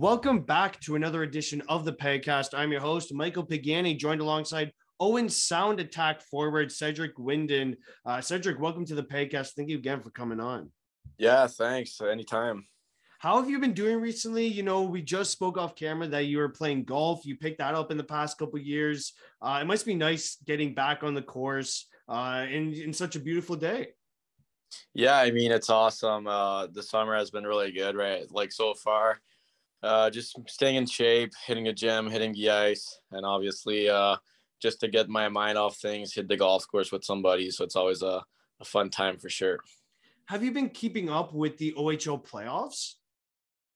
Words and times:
Welcome 0.00 0.42
back 0.42 0.78
to 0.82 0.94
another 0.94 1.24
edition 1.24 1.60
of 1.68 1.84
the 1.84 1.92
podcast. 1.92 2.56
I'm 2.56 2.70
your 2.70 2.80
host, 2.80 3.12
Michael 3.12 3.42
Pagani, 3.42 3.96
joined 3.96 4.20
alongside 4.20 4.70
Owen 5.00 5.28
Sound 5.28 5.80
Attack 5.80 6.22
forward 6.22 6.70
Cedric 6.70 7.16
Guindon. 7.16 7.74
Uh, 8.06 8.20
Cedric, 8.20 8.60
welcome 8.60 8.84
to 8.84 8.94
the 8.94 9.02
podcast. 9.02 9.54
Thank 9.56 9.70
you 9.70 9.76
again 9.76 10.00
for 10.00 10.10
coming 10.10 10.38
on. 10.38 10.70
Yeah, 11.18 11.48
thanks. 11.48 12.00
Anytime. 12.00 12.68
How 13.18 13.40
have 13.40 13.50
you 13.50 13.58
been 13.58 13.72
doing 13.72 14.00
recently? 14.00 14.46
You 14.46 14.62
know, 14.62 14.82
we 14.82 15.02
just 15.02 15.32
spoke 15.32 15.58
off 15.58 15.74
camera 15.74 16.06
that 16.06 16.26
you 16.26 16.38
were 16.38 16.50
playing 16.50 16.84
golf. 16.84 17.26
You 17.26 17.36
picked 17.36 17.58
that 17.58 17.74
up 17.74 17.90
in 17.90 17.96
the 17.96 18.04
past 18.04 18.38
couple 18.38 18.60
years. 18.60 19.14
Uh, 19.42 19.58
it 19.62 19.66
must 19.66 19.84
be 19.84 19.96
nice 19.96 20.36
getting 20.46 20.74
back 20.74 21.02
on 21.02 21.14
the 21.14 21.22
course 21.22 21.88
uh, 22.08 22.46
in 22.48 22.72
in 22.72 22.92
such 22.92 23.16
a 23.16 23.20
beautiful 23.20 23.56
day. 23.56 23.88
Yeah, 24.94 25.16
I 25.16 25.32
mean 25.32 25.50
it's 25.50 25.70
awesome. 25.70 26.28
Uh, 26.28 26.68
the 26.68 26.84
summer 26.84 27.16
has 27.16 27.32
been 27.32 27.44
really 27.44 27.72
good, 27.72 27.96
right? 27.96 28.30
Like 28.30 28.52
so 28.52 28.74
far, 28.74 29.18
uh, 29.82 30.10
just 30.10 30.36
staying 30.48 30.76
in 30.76 30.86
shape, 30.86 31.32
hitting 31.46 31.68
a 31.68 31.72
gym, 31.72 32.10
hitting 32.10 32.32
the 32.32 32.50
ice, 32.50 33.00
and 33.12 33.24
obviously 33.24 33.88
uh, 33.88 34.16
just 34.60 34.80
to 34.80 34.88
get 34.88 35.08
my 35.08 35.28
mind 35.28 35.56
off 35.56 35.76
things, 35.76 36.12
hit 36.14 36.28
the 36.28 36.36
golf 36.36 36.66
course 36.68 36.90
with 36.90 37.04
somebody. 37.04 37.50
So 37.50 37.64
it's 37.64 37.76
always 37.76 38.02
a, 38.02 38.24
a 38.60 38.64
fun 38.64 38.90
time 38.90 39.18
for 39.18 39.28
sure. 39.28 39.58
Have 40.26 40.42
you 40.42 40.52
been 40.52 40.68
keeping 40.68 41.08
up 41.08 41.32
with 41.32 41.56
the 41.58 41.72
OHL 41.72 42.22
playoffs? 42.22 42.94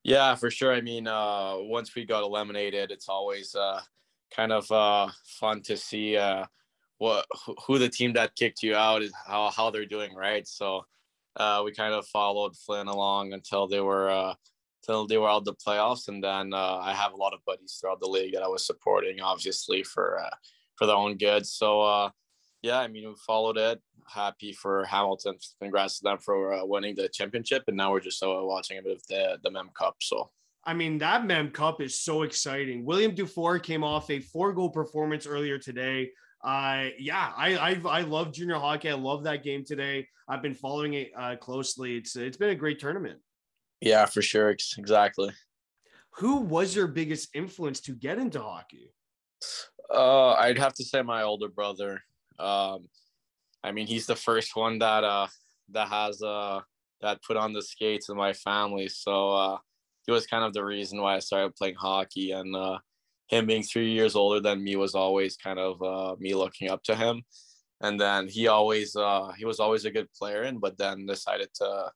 Yeah, 0.05 0.35
for 0.35 0.51
sure. 0.51 0.73
I 0.73 0.81
mean, 0.81 1.07
uh, 1.07 1.55
once 1.59 1.95
we 1.95 2.05
got 2.05 2.25
eliminated, 2.25 2.91
it's 2.91 3.09
always 3.09 3.55
uh, 3.55 3.81
kind 4.35 4.53
of 4.53 4.71
uh, 4.71 5.09
fun 5.25 5.63
to 5.63 5.77
see 5.77 6.17
uh, 6.17 6.45
what 6.99 7.25
who 7.67 7.79
the 7.79 7.89
team 7.89 8.13
that 8.15 8.35
kicked 8.35 8.63
you 8.63 8.75
out 8.75 9.03
is 9.03 9.13
how 9.27 9.51
how 9.51 9.71
they're 9.71 9.87
doing, 9.87 10.15
right? 10.15 10.47
So 10.47 10.85
uh, 11.37 11.63
we 11.65 11.73
kind 11.73 11.95
of 11.95 12.07
followed 12.07 12.57
Flint 12.57 12.89
along 12.89 13.33
until 13.33 13.69
they 13.69 13.81
were 13.81 14.11
uh, 14.11 14.35
till 14.85 15.07
they 15.07 15.19
were 15.19 15.29
out 15.29 15.45
the 15.45 15.55
playoffs, 15.55 16.09
and 16.09 16.23
then 16.23 16.53
uh, 16.53 16.79
I 16.83 16.93
have 16.93 17.13
a 17.13 17.17
lot 17.17 17.35
of 17.35 17.45
buddies 17.47 17.79
throughout 17.81 18.01
the 18.01 18.09
league 18.09 18.35
that 18.35 18.43
I 18.43 18.49
was 18.49 18.67
supporting, 18.67 19.21
obviously 19.21 19.83
for 19.83 20.21
uh, 20.21 20.35
for 20.77 20.87
their 20.87 20.97
own 20.97 21.17
good. 21.17 21.47
So 21.47 21.83
uh, 21.83 22.11
yeah, 22.63 22.81
I 22.81 22.89
mean 22.89 23.09
we 23.09 23.15
followed 23.27 23.59
it. 23.59 23.81
Happy 24.07 24.53
for 24.53 24.85
Hamilton. 24.85 25.37
Congrats 25.61 25.99
to 25.99 26.05
them 26.05 26.19
for 26.19 26.53
uh, 26.53 26.65
winning 26.65 26.95
the 26.95 27.09
championship, 27.09 27.65
and 27.69 27.77
now 27.77 27.93
we're 27.93 28.01
just 28.01 28.23
uh, 28.23 28.29
watching 28.29 28.79
a 28.79 28.83
bit 28.83 28.97
of 28.97 29.07
the 29.09 29.39
the 29.43 29.51
Mem 29.51 29.71
Cup. 29.79 29.97
So. 30.01 30.31
I 30.65 30.75
mean, 30.75 30.99
that 30.99 31.27
Mem 31.27 31.51
Cup 31.51 31.81
is 31.81 32.01
so 32.01 32.23
exciting. 32.23 32.85
William 32.85 33.17
Dufour 33.17 33.59
came 33.59 33.83
off 33.83 34.09
a 34.11 34.21
four 34.21 34.53
goal 34.53 34.71
performance 34.71 35.27
earlier 35.27 35.59
today. 35.59 36.13
Uh, 36.45 36.87
yeah, 37.01 37.33
I, 37.37 37.57
I 37.57 37.99
I 37.99 38.01
love 38.03 38.33
junior 38.33 38.57
hockey. 38.57 38.91
I 38.91 38.95
love 38.95 39.25
that 39.25 39.43
game 39.43 39.65
today. 39.65 40.07
I've 40.29 40.43
been 40.43 40.55
following 40.55 40.95
it 40.95 41.11
uh, 41.17 41.35
closely. 41.37 41.97
It's 41.97 42.15
it's 42.15 42.37
been 42.37 42.51
a 42.51 42.55
great 42.55 42.79
tournament. 42.79 43.19
Yeah, 43.83 44.07
for 44.07 44.23
sure. 44.23 44.51
Exactly. 44.79 45.31
Who 46.19 46.37
was 46.37 46.75
your 46.75 46.87
biggest 46.87 47.31
influence 47.35 47.81
to 47.81 47.93
get 47.93 48.19
into 48.19 48.41
hockey? 48.41 48.93
Uh, 49.93 50.33
I'd 50.35 50.59
have 50.59 50.75
to 50.75 50.85
say 50.85 51.03
my 51.03 51.23
older 51.23 51.49
brother. 51.49 52.01
Um, 52.39 52.89
I 53.65 53.73
mean, 53.73 53.89
he's 53.89 54.07
the 54.07 54.17
first 54.17 54.57
one 54.57 54.79
that 54.79 55.05
uh 55.05 55.27
that 55.71 55.89
has 55.89 56.23
uh 56.23 56.61
that 57.01 57.23
put 57.25 57.37
on 57.37 57.53
the 57.53 57.63
skates 57.63 58.09
in 58.09 58.17
my 58.17 58.33
family. 58.33 58.89
So 58.89 59.31
uh, 59.33 59.59
he 60.07 60.13
was 60.13 60.27
kind 60.27 60.45
of 60.45 60.53
the 60.53 60.65
reason 60.65 61.01
why 61.01 61.17
I 61.17 61.19
started 61.19 61.57
playing 61.57 61.75
hockey, 61.75 62.31
and 62.31 62.55
uh, 62.55 62.79
him 63.27 63.47
being 63.47 63.65
three 63.65 63.91
years 63.93 64.15
older 64.15 64.39
than 64.41 64.63
me 64.63 64.77
was 64.77 64.95
always 64.95 65.37
kind 65.37 65.59
of 65.59 65.83
uh, 65.83 66.15
me 66.21 66.35
looking 66.35 66.71
up 66.71 66.85
to 66.85 66.95
him. 66.95 67.23
And 67.81 68.01
then 68.01 68.29
he 68.29 68.47
always 68.47 68.95
uh, 68.95 69.33
he 69.37 69.45
was 69.45 69.59
always 69.59 69.85
a 69.85 69.91
good 69.91 70.09
player, 70.13 70.43
and 70.43 70.61
but 70.61 70.79
then 70.79 71.07
decided 71.07 71.49
to 71.55 71.91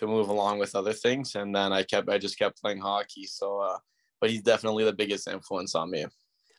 to 0.00 0.06
move 0.06 0.28
along 0.28 0.58
with 0.58 0.74
other 0.74 0.92
things. 0.92 1.34
And 1.36 1.54
then 1.54 1.72
I 1.72 1.82
kept, 1.84 2.08
I 2.08 2.18
just 2.18 2.38
kept 2.38 2.60
playing 2.60 2.80
hockey. 2.80 3.24
So, 3.24 3.60
uh, 3.60 3.78
but 4.20 4.30
he's 4.30 4.42
definitely 4.42 4.84
the 4.84 4.92
biggest 4.92 5.28
influence 5.28 5.74
on 5.74 5.90
me. 5.90 6.06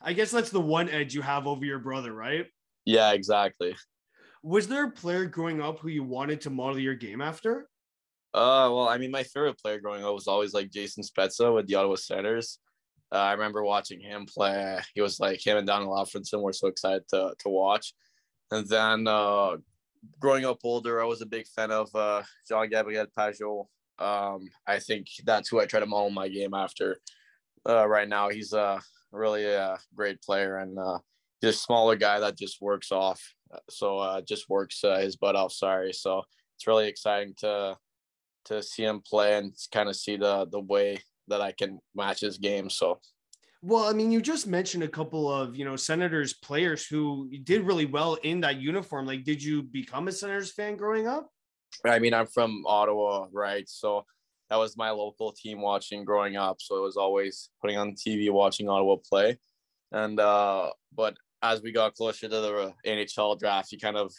I 0.01 0.13
guess 0.13 0.31
that's 0.31 0.49
the 0.49 0.61
one 0.61 0.89
edge 0.89 1.13
you 1.13 1.21
have 1.21 1.45
over 1.45 1.63
your 1.65 1.79
brother, 1.79 2.13
right? 2.13 2.47
Yeah, 2.85 3.11
exactly. 3.11 3.75
Was 4.43 4.67
there 4.67 4.85
a 4.85 4.91
player 4.91 5.25
growing 5.25 5.61
up 5.61 5.79
who 5.79 5.89
you 5.89 6.03
wanted 6.03 6.41
to 6.41 6.49
model 6.49 6.79
your 6.79 6.95
game 6.95 7.21
after? 7.21 7.69
Uh, 8.33 8.71
well, 8.71 8.87
I 8.87 8.97
mean, 8.97 9.11
my 9.11 9.23
favorite 9.23 9.59
player 9.59 9.79
growing 9.79 10.03
up 10.03 10.13
was 10.13 10.27
always 10.27 10.53
like 10.53 10.71
Jason 10.71 11.03
Spezza 11.03 11.53
with 11.53 11.67
the 11.67 11.75
Ottawa 11.75 11.95
Senators. 11.95 12.57
Uh, 13.11 13.17
I 13.17 13.33
remember 13.33 13.61
watching 13.61 13.99
him 13.99 14.25
play. 14.25 14.79
He 14.95 15.01
was 15.01 15.19
like 15.19 15.45
him 15.45 15.57
and 15.57 15.67
Daniel 15.67 15.93
Alfredsson 15.93 16.41
were 16.41 16.53
so 16.53 16.67
excited 16.67 17.03
to 17.09 17.33
to 17.39 17.49
watch. 17.49 17.93
And 18.51 18.67
then 18.67 19.07
uh, 19.07 19.57
growing 20.19 20.45
up 20.45 20.59
older, 20.63 21.01
I 21.01 21.05
was 21.05 21.21
a 21.21 21.25
big 21.25 21.47
fan 21.47 21.71
of 21.71 21.93
uh, 21.95 22.23
Jean 22.47 22.69
Gabriel 22.69 23.07
Pageau. 23.17 23.67
Um, 23.99 24.49
I 24.67 24.79
think 24.79 25.07
that's 25.25 25.49
who 25.49 25.59
I 25.59 25.65
try 25.65 25.79
to 25.79 25.85
model 25.85 26.09
my 26.09 26.27
game 26.27 26.53
after. 26.53 26.97
Uh, 27.67 27.87
right 27.87 28.07
now, 28.07 28.29
he's 28.29 28.53
a 28.53 28.81
really 29.11 29.45
a 29.45 29.77
great 29.93 30.21
player 30.21 30.57
and 30.57 30.77
uh, 30.79 30.99
a 31.43 31.53
smaller 31.53 31.95
guy 31.95 32.19
that 32.19 32.37
just 32.37 32.61
works 32.61 32.91
off. 32.91 33.21
So 33.69 33.97
uh, 33.99 34.21
just 34.21 34.49
works 34.49 34.83
uh, 34.83 34.97
his 34.97 35.15
butt 35.15 35.35
off. 35.35 35.51
Sorry. 35.51 35.93
So 35.93 36.23
it's 36.55 36.67
really 36.67 36.87
exciting 36.87 37.33
to 37.39 37.77
to 38.45 38.63
see 38.63 38.83
him 38.83 39.01
play 39.01 39.37
and 39.37 39.53
kind 39.71 39.89
of 39.89 39.95
see 39.95 40.17
the 40.17 40.47
the 40.51 40.59
way 40.59 40.99
that 41.27 41.41
I 41.41 41.51
can 41.51 41.79
match 41.95 42.21
his 42.21 42.37
game. 42.37 42.69
So 42.69 42.99
well, 43.61 43.85
I 43.85 43.93
mean, 43.93 44.11
you 44.11 44.21
just 44.21 44.47
mentioned 44.47 44.83
a 44.83 44.87
couple 44.87 45.31
of, 45.31 45.55
you 45.55 45.65
know, 45.65 45.75
Senators 45.75 46.33
players 46.33 46.85
who 46.85 47.29
did 47.43 47.61
really 47.61 47.85
well 47.85 48.15
in 48.23 48.41
that 48.41 48.59
uniform. 48.59 49.05
Like, 49.05 49.23
did 49.23 49.41
you 49.41 49.61
become 49.61 50.07
a 50.07 50.11
Senators 50.11 50.51
fan 50.51 50.77
growing 50.77 51.07
up? 51.07 51.29
I 51.85 51.99
mean, 51.99 52.13
I'm 52.13 52.25
from 52.25 52.63
Ottawa, 52.65 53.27
right? 53.31 53.69
So 53.69 54.05
that 54.49 54.55
was 54.57 54.75
my 54.77 54.89
local 54.89 55.31
team 55.31 55.61
watching 55.61 56.03
growing 56.03 56.37
up. 56.37 56.57
So 56.59 56.75
it 56.77 56.81
was 56.81 56.97
always 56.97 57.49
putting 57.61 57.77
on 57.77 57.93
TV, 57.93 58.31
watching 58.31 58.67
Ottawa 58.67 58.95
play. 59.07 59.37
And, 59.91 60.19
uh, 60.19 60.71
but 60.95 61.15
as 61.43 61.61
we 61.61 61.71
got 61.71 61.93
closer 61.93 62.27
to 62.27 62.41
the 62.41 62.73
NHL 62.85 63.39
draft, 63.39 63.71
you 63.71 63.77
kind 63.77 63.97
of 63.97 64.11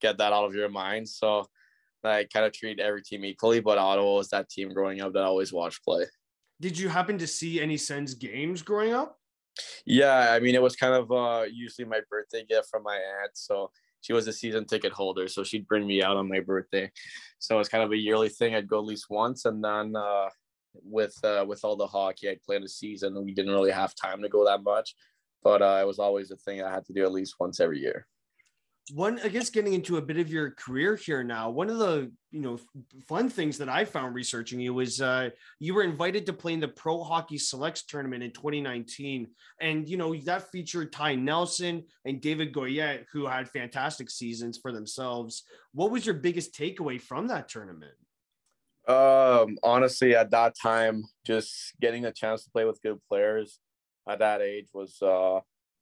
get 0.00 0.18
that 0.18 0.32
out 0.32 0.44
of 0.44 0.54
your 0.54 0.68
mind. 0.68 1.08
So 1.08 1.46
I 2.02 2.26
kind 2.32 2.44
of 2.44 2.52
treat 2.52 2.80
every 2.80 3.02
team 3.02 3.24
equally, 3.24 3.60
but 3.60 3.78
Ottawa 3.78 4.16
was 4.16 4.30
that 4.30 4.48
team 4.48 4.74
growing 4.74 5.00
up 5.00 5.12
that 5.12 5.22
I 5.22 5.26
always 5.26 5.52
watched 5.52 5.84
play. 5.84 6.06
Did 6.60 6.78
you 6.78 6.88
happen 6.88 7.18
to 7.18 7.26
see 7.26 7.60
any 7.60 7.76
Sens 7.76 8.14
games 8.14 8.62
growing 8.62 8.92
up? 8.92 9.18
Yeah, 9.84 10.32
I 10.32 10.40
mean, 10.40 10.54
it 10.54 10.62
was 10.62 10.76
kind 10.76 10.94
of 10.94 11.10
uh, 11.10 11.44
usually 11.50 11.86
my 11.86 12.00
birthday 12.10 12.44
gift 12.44 12.68
from 12.70 12.82
my 12.82 12.96
aunt. 12.96 13.32
So 13.34 13.70
she 14.00 14.12
was 14.12 14.26
a 14.28 14.32
season 14.32 14.64
ticket 14.64 14.92
holder, 14.92 15.28
so 15.28 15.42
she'd 15.42 15.66
bring 15.66 15.86
me 15.86 16.02
out 16.02 16.16
on 16.16 16.28
my 16.28 16.40
birthday. 16.40 16.90
So 17.38 17.56
it 17.56 17.58
was 17.58 17.68
kind 17.68 17.82
of 17.82 17.92
a 17.92 17.96
yearly 17.96 18.28
thing. 18.28 18.54
I'd 18.54 18.68
go 18.68 18.78
at 18.78 18.84
least 18.84 19.06
once, 19.10 19.44
and 19.44 19.62
then 19.64 19.96
uh, 19.96 20.28
with 20.74 21.16
uh, 21.24 21.44
with 21.48 21.64
all 21.64 21.76
the 21.76 21.86
hockey, 21.86 22.28
I'd 22.28 22.42
play 22.42 22.56
in 22.56 22.62
the 22.62 22.68
season. 22.68 23.24
We 23.24 23.34
didn't 23.34 23.52
really 23.52 23.72
have 23.72 23.94
time 23.94 24.22
to 24.22 24.28
go 24.28 24.44
that 24.44 24.62
much, 24.62 24.94
but 25.42 25.62
uh, 25.62 25.78
it 25.80 25.86
was 25.86 25.98
always 25.98 26.30
a 26.30 26.36
thing 26.36 26.62
I 26.62 26.70
had 26.70 26.84
to 26.86 26.92
do 26.92 27.04
at 27.04 27.12
least 27.12 27.36
once 27.40 27.60
every 27.60 27.80
year 27.80 28.06
one 28.92 29.20
i 29.24 29.28
guess 29.28 29.50
getting 29.50 29.72
into 29.72 29.96
a 29.96 30.02
bit 30.02 30.18
of 30.18 30.30
your 30.30 30.50
career 30.52 30.96
here 30.96 31.22
now 31.22 31.50
one 31.50 31.68
of 31.70 31.78
the 31.78 32.10
you 32.30 32.40
know 32.40 32.58
fun 33.06 33.28
things 33.28 33.58
that 33.58 33.68
i 33.68 33.84
found 33.84 34.14
researching 34.14 34.60
you 34.60 34.72
was 34.74 35.00
uh, 35.00 35.28
you 35.58 35.74
were 35.74 35.82
invited 35.82 36.26
to 36.26 36.32
play 36.32 36.52
in 36.52 36.60
the 36.60 36.68
pro 36.68 37.02
hockey 37.02 37.38
selects 37.38 37.82
tournament 37.84 38.22
in 38.22 38.30
2019 38.30 39.26
and 39.60 39.88
you 39.88 39.96
know 39.96 40.14
that 40.20 40.50
featured 40.50 40.92
ty 40.92 41.14
nelson 41.14 41.82
and 42.04 42.20
david 42.20 42.52
goyette 42.52 43.04
who 43.12 43.26
had 43.26 43.48
fantastic 43.48 44.10
seasons 44.10 44.58
for 44.58 44.72
themselves. 44.72 45.44
What 45.72 45.90
was 45.90 46.06
your 46.06 46.14
biggest 46.14 46.54
takeaway 46.54 47.00
from 47.00 47.28
that 47.28 47.48
tournament? 47.48 47.94
Um 48.86 49.58
honestly 49.62 50.14
at 50.14 50.30
that 50.30 50.54
time 50.60 51.04
just 51.26 51.74
getting 51.80 52.04
a 52.04 52.12
chance 52.12 52.44
to 52.44 52.50
play 52.50 52.64
with 52.64 52.82
good 52.82 52.98
players 53.08 53.58
at 54.08 54.20
that 54.20 54.40
age 54.40 54.68
was 54.72 55.00
uh 55.02 55.40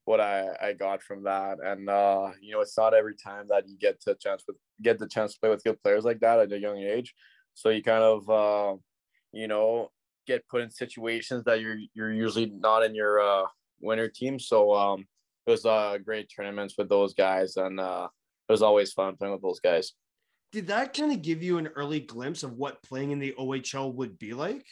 what 0.09 0.21
I, 0.23 0.49
I 0.63 0.73
got 0.73 1.03
from 1.03 1.25
that. 1.25 1.59
And 1.63 1.89
uh, 1.89 2.31
you 2.41 2.53
know, 2.53 2.63
it's 2.63 2.79
not 2.79 2.95
every 2.95 3.15
time 3.15 3.45
that 3.51 3.69
you 3.69 3.77
get 3.79 4.01
to 4.03 4.15
chance 4.15 4.43
with 4.47 4.57
get 4.81 4.99
the 4.99 5.07
chance 5.07 5.35
to 5.35 5.41
play 5.41 5.51
with 5.51 5.63
good 5.63 5.81
players 5.83 6.05
like 6.05 6.21
that 6.21 6.41
at 6.41 6.53
a 6.53 6.59
young 6.59 6.79
age. 6.79 7.15
So 7.53 7.69
you 7.69 7.83
kind 7.83 8.03
of 8.03 8.31
uh, 8.31 8.77
you 9.33 9.49
know 9.49 9.91
get 10.27 10.49
put 10.49 10.63
in 10.63 10.71
situations 10.71 11.45
that 11.45 11.61
you're 11.61 11.77
you're 11.93 12.13
usually 12.13 12.47
not 12.47 12.85
in 12.85 12.95
your 12.95 13.21
uh, 13.21 13.45
winner 13.81 14.09
team. 14.09 14.39
So 14.39 14.75
um, 14.75 15.07
it 15.47 15.51
was 15.51 15.67
uh, 15.67 15.99
great 16.03 16.31
tournaments 16.35 16.75
with 16.79 16.89
those 16.89 17.13
guys, 17.13 17.59
and 17.59 17.79
uh, 17.79 18.09
it 18.49 18.53
was 18.53 18.63
always 18.63 18.95
fun 18.95 19.15
playing 19.15 19.35
with 19.35 19.43
those 19.43 19.61
guys. 19.61 19.93
Did 20.53 20.69
that 20.69 20.95
kind 20.95 21.13
of 21.13 21.21
give 21.21 21.43
you 21.43 21.59
an 21.59 21.67
early 21.77 22.01
glimpse 22.01 22.43
of 22.43 22.55
what 22.55 22.83
playing 22.83 23.11
in 23.11 23.19
the 23.19 23.35
OHL 23.39 23.93
would 23.93 24.19
be 24.19 24.33
like? 24.33 24.65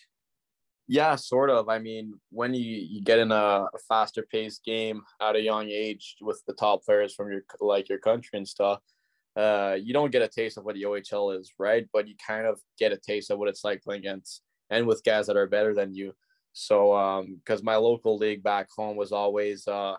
Yeah, 0.88 1.16
sort 1.16 1.50
of. 1.50 1.68
I 1.68 1.78
mean, 1.78 2.14
when 2.30 2.54
you, 2.54 2.62
you 2.62 3.02
get 3.02 3.18
in 3.18 3.32
a, 3.32 3.66
faster 3.88 4.22
paced 4.22 4.64
game 4.64 5.02
at 5.20 5.34
a 5.34 5.40
young 5.40 5.68
age 5.68 6.16
with 6.20 6.40
the 6.46 6.52
top 6.54 6.84
players 6.84 7.14
from 7.14 7.30
your 7.30 7.42
like 7.60 7.88
your 7.88 7.98
country 7.98 8.38
and 8.38 8.46
stuff, 8.46 8.80
uh, 9.36 9.76
you 9.80 9.92
don't 9.92 10.12
get 10.12 10.22
a 10.22 10.28
taste 10.28 10.56
of 10.56 10.64
what 10.64 10.76
the 10.76 10.84
OHL 10.84 11.38
is, 11.38 11.52
right? 11.58 11.86
But 11.92 12.08
you 12.08 12.14
kind 12.24 12.46
of 12.46 12.60
get 12.78 12.92
a 12.92 12.96
taste 12.96 13.30
of 13.30 13.38
what 13.38 13.48
it's 13.48 13.64
like 13.64 13.82
playing 13.82 14.00
against 14.00 14.42
and 14.70 14.86
with 14.86 15.04
guys 15.04 15.26
that 15.26 15.36
are 15.36 15.46
better 15.46 15.74
than 15.74 15.94
you. 15.94 16.12
So, 16.52 16.96
um, 16.96 17.36
because 17.36 17.62
my 17.62 17.76
local 17.76 18.16
league 18.16 18.42
back 18.42 18.68
home 18.74 18.96
was 18.96 19.12
always, 19.12 19.68
uh, 19.68 19.96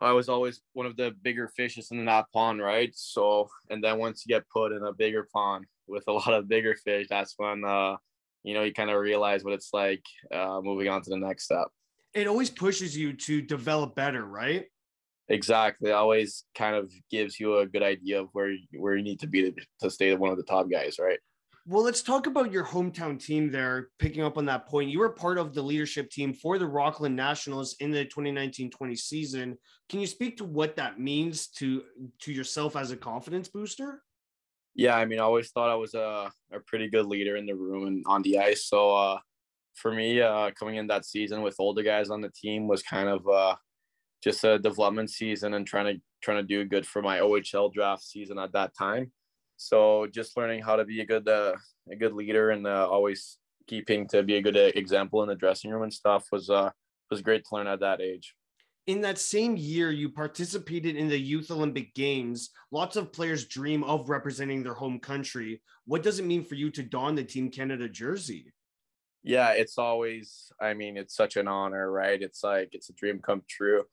I 0.00 0.12
was 0.12 0.28
always 0.28 0.62
one 0.72 0.86
of 0.86 0.96
the 0.96 1.14
bigger 1.22 1.48
fishes 1.48 1.90
in 1.90 2.04
that 2.06 2.26
pond, 2.32 2.62
right? 2.62 2.90
So, 2.94 3.50
and 3.68 3.82
then 3.82 3.98
once 3.98 4.24
you 4.24 4.34
get 4.34 4.48
put 4.48 4.72
in 4.72 4.82
a 4.82 4.92
bigger 4.92 5.28
pond 5.32 5.66
with 5.86 6.04
a 6.06 6.12
lot 6.12 6.32
of 6.32 6.48
bigger 6.48 6.74
fish, 6.76 7.08
that's 7.10 7.34
when, 7.36 7.64
uh, 7.64 7.96
you 8.48 8.54
know, 8.54 8.62
you 8.62 8.72
kind 8.72 8.88
of 8.88 8.98
realize 8.98 9.44
what 9.44 9.52
it's 9.52 9.74
like 9.74 10.02
uh, 10.34 10.60
moving 10.62 10.88
on 10.88 11.02
to 11.02 11.10
the 11.10 11.18
next 11.18 11.44
step. 11.44 11.68
It 12.14 12.26
always 12.26 12.48
pushes 12.48 12.96
you 12.96 13.12
to 13.12 13.42
develop 13.42 13.94
better, 13.94 14.24
right? 14.24 14.64
Exactly. 15.28 15.90
It 15.90 15.92
always 15.92 16.44
kind 16.54 16.74
of 16.74 16.90
gives 17.10 17.38
you 17.38 17.58
a 17.58 17.66
good 17.66 17.82
idea 17.82 18.22
of 18.22 18.28
where 18.32 18.54
where 18.78 18.96
you 18.96 19.02
need 19.02 19.20
to 19.20 19.26
be 19.26 19.42
to, 19.42 19.52
to 19.80 19.90
stay 19.90 20.14
one 20.14 20.30
of 20.30 20.38
the 20.38 20.44
top 20.44 20.70
guys, 20.70 20.98
right? 20.98 21.18
Well, 21.66 21.82
let's 21.82 22.00
talk 22.00 22.26
about 22.26 22.50
your 22.50 22.64
hometown 22.64 23.22
team 23.22 23.50
there. 23.50 23.90
Picking 23.98 24.22
up 24.22 24.38
on 24.38 24.46
that 24.46 24.66
point, 24.66 24.88
you 24.88 25.00
were 25.00 25.10
part 25.10 25.36
of 25.36 25.52
the 25.52 25.60
leadership 25.60 26.08
team 26.08 26.32
for 26.32 26.58
the 26.58 26.66
Rockland 26.66 27.14
Nationals 27.14 27.76
in 27.80 27.90
the 27.90 28.06
2019-20 28.06 28.96
season. 28.96 29.58
Can 29.90 30.00
you 30.00 30.06
speak 30.06 30.38
to 30.38 30.44
what 30.44 30.76
that 30.76 30.98
means 30.98 31.48
to 31.58 31.82
to 32.20 32.32
yourself 32.32 32.76
as 32.76 32.92
a 32.92 32.96
confidence 32.96 33.48
booster? 33.48 34.02
Yeah, 34.78 34.96
I 34.96 35.06
mean, 35.06 35.18
I 35.18 35.24
always 35.24 35.50
thought 35.50 35.70
I 35.70 35.74
was 35.74 35.94
a, 35.94 36.30
a 36.52 36.60
pretty 36.60 36.88
good 36.88 37.06
leader 37.06 37.36
in 37.36 37.46
the 37.46 37.54
room 37.56 37.88
and 37.88 38.04
on 38.06 38.22
the 38.22 38.38
ice. 38.38 38.66
So 38.66 38.94
uh, 38.94 39.18
for 39.74 39.92
me, 39.92 40.20
uh, 40.20 40.52
coming 40.56 40.76
in 40.76 40.86
that 40.86 41.04
season 41.04 41.42
with 41.42 41.56
older 41.58 41.82
guys 41.82 42.10
on 42.10 42.20
the 42.20 42.30
team 42.30 42.68
was 42.68 42.80
kind 42.84 43.08
of 43.08 43.26
uh, 43.28 43.56
just 44.22 44.44
a 44.44 44.56
development 44.56 45.10
season 45.10 45.54
and 45.54 45.66
trying 45.66 45.96
to 45.96 46.00
trying 46.22 46.36
to 46.36 46.44
do 46.44 46.64
good 46.64 46.86
for 46.86 47.02
my 47.02 47.18
OHL 47.18 47.72
draft 47.72 48.04
season 48.04 48.38
at 48.38 48.52
that 48.52 48.70
time. 48.78 49.10
So 49.56 50.06
just 50.14 50.36
learning 50.36 50.62
how 50.62 50.76
to 50.76 50.84
be 50.84 51.00
a 51.00 51.06
good 51.06 51.28
uh, 51.28 51.54
a 51.90 51.96
good 51.96 52.12
leader 52.12 52.50
and 52.50 52.64
uh, 52.64 52.88
always 52.88 53.38
keeping 53.66 54.06
to 54.10 54.22
be 54.22 54.36
a 54.36 54.42
good 54.42 54.56
uh, 54.56 54.70
example 54.76 55.24
in 55.24 55.28
the 55.28 55.34
dressing 55.34 55.72
room 55.72 55.82
and 55.82 55.92
stuff 55.92 56.26
was 56.30 56.50
uh 56.50 56.70
was 57.10 57.20
great 57.20 57.44
to 57.44 57.56
learn 57.56 57.66
at 57.66 57.80
that 57.80 58.00
age. 58.00 58.32
In 58.88 59.00
that 59.02 59.18
same 59.18 59.56
year, 59.56 59.92
you 59.92 60.08
participated 60.08 60.96
in 60.96 61.08
the 61.08 61.18
Youth 61.18 61.50
Olympic 61.50 61.94
Games. 61.94 62.50
Lots 62.72 62.96
of 62.96 63.12
players 63.12 63.44
dream 63.44 63.84
of 63.84 64.08
representing 64.08 64.64
their 64.64 64.74
home 64.74 64.98
country. 64.98 65.60
What 65.84 66.02
does 66.02 66.18
it 66.18 66.24
mean 66.24 66.42
for 66.42 66.56
you 66.56 66.70
to 66.70 66.82
don 66.82 67.14
the 67.14 67.22
Team 67.22 67.50
Canada 67.50 67.88
jersey? 67.88 68.52
Yeah, 69.22 69.50
it's 69.50 69.78
always, 69.78 70.50
I 70.60 70.74
mean, 70.74 70.96
it's 70.96 71.14
such 71.14 71.36
an 71.36 71.46
honor, 71.46 71.92
right? 71.92 72.20
It's 72.20 72.42
like 72.42 72.70
it's 72.72 72.88
a 72.88 72.94
dream 72.94 73.20
come 73.20 73.42
true 73.48 73.84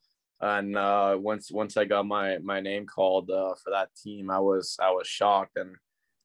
and 0.42 0.77
uh, 0.77 1.18
once 1.19 1.51
once 1.51 1.77
I 1.77 1.86
got 1.86 2.06
my 2.06 2.38
my 2.39 2.59
name 2.59 2.86
called 2.86 3.30
uh, 3.30 3.56
for 3.63 3.71
that 3.71 3.89
team, 3.95 4.30
I 4.30 4.39
was 4.39 4.77
I 4.81 4.91
was 4.91 5.07
shocked 5.07 5.57
and 5.57 5.75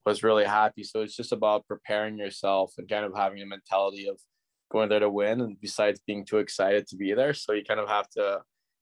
was 0.05 0.23
really 0.23 0.45
happy. 0.45 0.83
So 0.83 1.03
it's 1.03 1.17
just 1.17 1.33
about 1.33 1.67
preparing 1.69 2.19
yourself 2.19 2.73
and 2.79 2.89
kind 2.89 3.05
of 3.05 3.15
having 3.15 3.41
a 3.43 3.47
mentality 3.47 4.09
of 4.09 4.19
going 4.73 4.89
there 4.89 5.01
to 5.01 5.11
win, 5.11 5.41
and 5.41 5.61
besides 5.61 6.01
being 6.07 6.25
too 6.25 6.39
excited 6.39 6.87
to 6.89 6.97
be 6.97 7.13
there, 7.15 7.35
so 7.35 7.53
you 7.53 7.65
kind 7.65 7.81
of 7.81 7.89
have 7.89 8.09
to, 8.11 8.41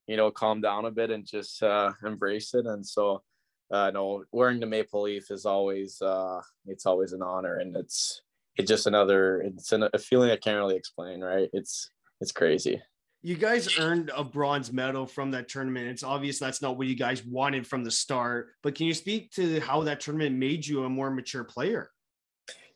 you 0.08 0.16
know, 0.16 0.30
calm 0.30 0.60
down 0.60 0.86
a 0.86 0.90
bit 0.90 1.10
and 1.10 1.24
just 1.24 1.62
uh, 1.62 1.92
embrace 2.04 2.54
it. 2.54 2.66
And 2.66 2.84
so, 2.84 3.22
uh, 3.70 3.90
no, 3.92 4.24
wearing 4.32 4.58
the 4.58 4.66
maple 4.66 5.02
leaf 5.02 5.30
is 5.30 5.44
always 5.44 6.02
uh, 6.02 6.40
it's 6.66 6.86
always 6.86 7.12
an 7.12 7.22
honor, 7.22 7.58
and 7.58 7.76
it's 7.76 8.22
it's 8.56 8.68
just 8.68 8.88
another 8.88 9.40
it's 9.42 9.72
an, 9.72 9.88
a 9.92 9.98
feeling 9.98 10.30
I 10.30 10.36
can't 10.36 10.58
really 10.58 10.76
explain. 10.76 11.20
Right? 11.20 11.48
It's 11.52 11.90
it's 12.20 12.32
crazy 12.32 12.82
you 13.22 13.36
guys 13.36 13.78
earned 13.78 14.10
a 14.16 14.22
bronze 14.22 14.72
medal 14.72 15.06
from 15.06 15.32
that 15.32 15.48
tournament. 15.48 15.88
It's 15.88 16.04
obvious 16.04 16.38
that's 16.38 16.62
not 16.62 16.78
what 16.78 16.86
you 16.86 16.94
guys 16.94 17.24
wanted 17.24 17.66
from 17.66 17.82
the 17.82 17.90
start, 17.90 18.50
but 18.62 18.74
can 18.74 18.86
you 18.86 18.94
speak 18.94 19.32
to 19.32 19.60
how 19.60 19.82
that 19.82 20.00
tournament 20.00 20.36
made 20.36 20.66
you 20.66 20.84
a 20.84 20.88
more 20.88 21.10
mature 21.10 21.44
player? 21.44 21.90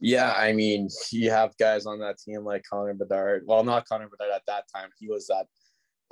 Yeah, 0.00 0.32
I 0.36 0.52
mean, 0.52 0.88
you 1.12 1.30
have 1.30 1.56
guys 1.58 1.86
on 1.86 2.00
that 2.00 2.18
team 2.18 2.44
like 2.44 2.64
Connor 2.68 2.94
Bedard. 2.94 3.44
Well, 3.46 3.62
not 3.62 3.88
Connor 3.88 4.08
Bedard 4.08 4.34
at 4.34 4.42
that 4.48 4.64
time. 4.74 4.88
He 4.98 5.06
was 5.06 5.30
at 5.30 5.46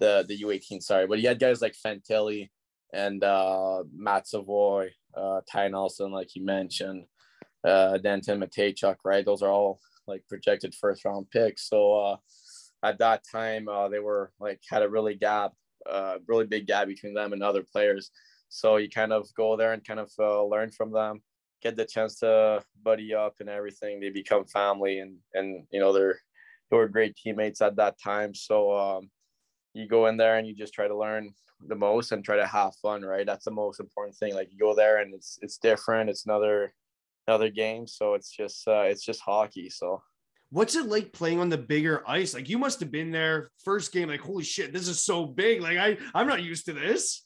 the 0.00 0.24
the 0.26 0.42
U18, 0.42 0.82
sorry, 0.82 1.06
but 1.06 1.20
you 1.20 1.28
had 1.28 1.38
guys 1.38 1.62
like 1.62 1.74
Fantilli 1.74 2.50
and 2.92 3.22
uh, 3.22 3.84
Matt 3.94 4.26
Savoie, 4.26 4.88
uh, 5.14 5.40
Ty 5.50 5.68
Nelson, 5.68 6.10
like 6.10 6.34
you 6.34 6.44
mentioned, 6.44 7.04
uh, 7.64 7.98
Denton 7.98 8.40
Mateychuk, 8.40 8.96
right? 9.04 9.24
Those 9.24 9.42
are 9.42 9.50
all 9.50 9.80
like 10.06 10.26
projected 10.28 10.74
first 10.74 11.04
round 11.04 11.30
picks. 11.30 11.68
So 11.68 11.94
uh, 11.94 12.16
at 12.82 12.98
that 12.98 13.22
time 13.30 13.68
uh, 13.68 13.88
they 13.88 14.00
were 14.00 14.32
like 14.40 14.60
had 14.68 14.82
a 14.82 14.88
really 14.88 15.14
gap, 15.14 15.52
uh, 15.88 16.16
really 16.26 16.46
big 16.46 16.66
gap 16.66 16.88
between 16.88 17.14
them 17.14 17.32
and 17.32 17.42
other 17.42 17.62
players. 17.62 18.10
So 18.48 18.76
you 18.76 18.90
kind 18.90 19.12
of 19.12 19.32
go 19.34 19.56
there 19.56 19.72
and 19.72 19.84
kind 19.84 20.00
of 20.00 20.10
uh, 20.18 20.42
learn 20.44 20.72
from 20.72 20.92
them, 20.92 21.22
get 21.62 21.76
the 21.76 21.84
chance 21.84 22.18
to 22.20 22.62
buddy 22.82 23.14
up 23.14 23.36
and 23.40 23.48
everything. 23.48 24.00
They 24.00 24.10
become 24.10 24.44
family 24.46 24.98
and 24.98 25.18
and 25.34 25.66
you 25.70 25.78
know 25.78 25.92
they're 25.92 26.18
they 26.70 26.76
were 26.76 26.88
great 26.88 27.16
teammates 27.16 27.60
at 27.60 27.76
that 27.76 28.00
time. 28.02 28.34
So 28.34 28.76
um, 28.76 29.10
you 29.74 29.88
go 29.88 30.06
in 30.06 30.16
there 30.16 30.38
and 30.38 30.46
you 30.46 30.54
just 30.54 30.74
try 30.74 30.88
to 30.88 30.96
learn 30.96 31.32
the 31.66 31.74
most 31.74 32.12
and 32.12 32.24
try 32.24 32.36
to 32.36 32.46
have 32.46 32.74
fun. 32.76 33.02
Right, 33.02 33.26
that's 33.26 33.44
the 33.44 33.50
most 33.50 33.80
important 33.80 34.16
thing. 34.16 34.34
Like 34.34 34.50
you 34.50 34.58
go 34.58 34.74
there 34.74 34.98
and 34.98 35.14
it's 35.14 35.38
it's 35.42 35.58
different. 35.58 36.10
It's 36.10 36.26
another 36.26 36.72
another 37.26 37.50
game. 37.50 37.86
So 37.86 38.14
it's 38.14 38.30
just 38.30 38.66
uh, 38.66 38.82
it's 38.82 39.04
just 39.04 39.20
hockey. 39.20 39.70
So 39.70 40.02
What's 40.52 40.74
it 40.74 40.86
like 40.86 41.12
playing 41.12 41.38
on 41.38 41.48
the 41.48 41.58
bigger 41.58 42.02
ice? 42.08 42.34
Like 42.34 42.48
you 42.48 42.58
must 42.58 42.80
have 42.80 42.90
been 42.90 43.12
there 43.12 43.52
first 43.64 43.92
game, 43.92 44.08
like, 44.08 44.20
holy 44.20 44.42
shit, 44.42 44.72
this 44.72 44.88
is 44.88 45.04
so 45.04 45.24
big. 45.24 45.62
Like 45.62 45.78
I, 45.78 45.96
I'm 46.12 46.26
not 46.26 46.42
used 46.42 46.66
to 46.66 46.72
this. 46.72 47.24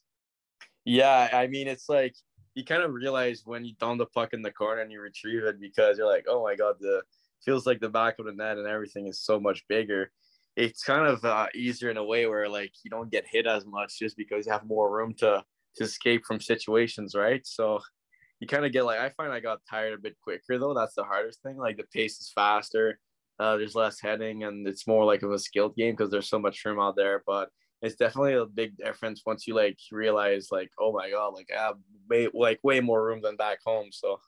Yeah, 0.84 1.30
I 1.32 1.46
mean, 1.46 1.66
it's 1.66 1.88
like 1.88 2.14
you 2.54 2.64
kind 2.64 2.82
of 2.82 2.92
realize 2.92 3.42
when 3.46 3.64
you 3.64 3.74
throw 3.80 3.96
the 3.96 4.04
puck 4.06 4.34
in 4.34 4.42
the 4.42 4.50
corner 4.50 4.82
and 4.82 4.92
you 4.92 5.00
retrieve 5.00 5.44
it 5.44 5.58
because 5.58 5.96
you're 5.96 6.06
like, 6.06 6.26
oh 6.28 6.42
my 6.42 6.54
god, 6.54 6.76
the 6.80 7.02
feels 7.42 7.66
like 7.66 7.80
the 7.80 7.88
back 7.88 8.18
of 8.18 8.26
the 8.26 8.32
net 8.32 8.58
and 8.58 8.66
everything 8.66 9.06
is 9.06 9.20
so 9.20 9.40
much 9.40 9.66
bigger. 9.68 10.10
It's 10.56 10.84
kind 10.84 11.06
of 11.06 11.24
uh, 11.24 11.48
easier 11.54 11.90
in 11.90 11.96
a 11.96 12.04
way 12.04 12.26
where 12.26 12.48
like 12.48 12.72
you 12.84 12.90
don't 12.90 13.10
get 13.10 13.26
hit 13.26 13.46
as 13.46 13.66
much 13.66 13.98
just 13.98 14.16
because 14.16 14.46
you 14.46 14.52
have 14.52 14.66
more 14.66 14.94
room 14.94 15.14
to 15.18 15.42
to 15.76 15.84
escape 15.84 16.24
from 16.24 16.40
situations, 16.40 17.14
right? 17.16 17.44
So 17.44 17.80
you 18.38 18.46
kind 18.46 18.64
of 18.64 18.72
get 18.72 18.84
like 18.84 19.00
I 19.00 19.10
find 19.10 19.32
I 19.32 19.40
got 19.40 19.60
tired 19.68 19.94
a 19.94 20.02
bit 20.02 20.16
quicker 20.22 20.58
though. 20.58 20.74
That's 20.74 20.94
the 20.94 21.04
hardest 21.04 21.42
thing. 21.42 21.56
Like 21.56 21.76
the 21.76 21.84
pace 21.92 22.20
is 22.20 22.30
faster 22.34 22.98
uh, 23.38 23.56
there's 23.56 23.74
less 23.74 24.00
heading 24.00 24.44
and 24.44 24.66
it's 24.66 24.86
more 24.86 25.04
like 25.04 25.22
of 25.22 25.32
a 25.32 25.38
skilled 25.38 25.76
game 25.76 25.94
because 25.94 26.10
there's 26.10 26.28
so 26.28 26.38
much 26.38 26.64
room 26.64 26.80
out 26.80 26.96
there. 26.96 27.22
But 27.26 27.48
it's 27.82 27.96
definitely 27.96 28.34
a 28.34 28.46
big 28.46 28.76
difference 28.76 29.22
once 29.26 29.46
you 29.46 29.54
like 29.54 29.78
realize 29.90 30.48
like, 30.50 30.70
oh 30.78 30.92
my 30.92 31.10
god, 31.10 31.28
like 31.34 31.48
I 31.54 31.60
have 31.60 31.76
way 32.08 32.28
like 32.32 32.60
way 32.62 32.80
more 32.80 33.04
room 33.04 33.20
than 33.22 33.36
back 33.36 33.58
home. 33.64 33.88
So 33.90 34.20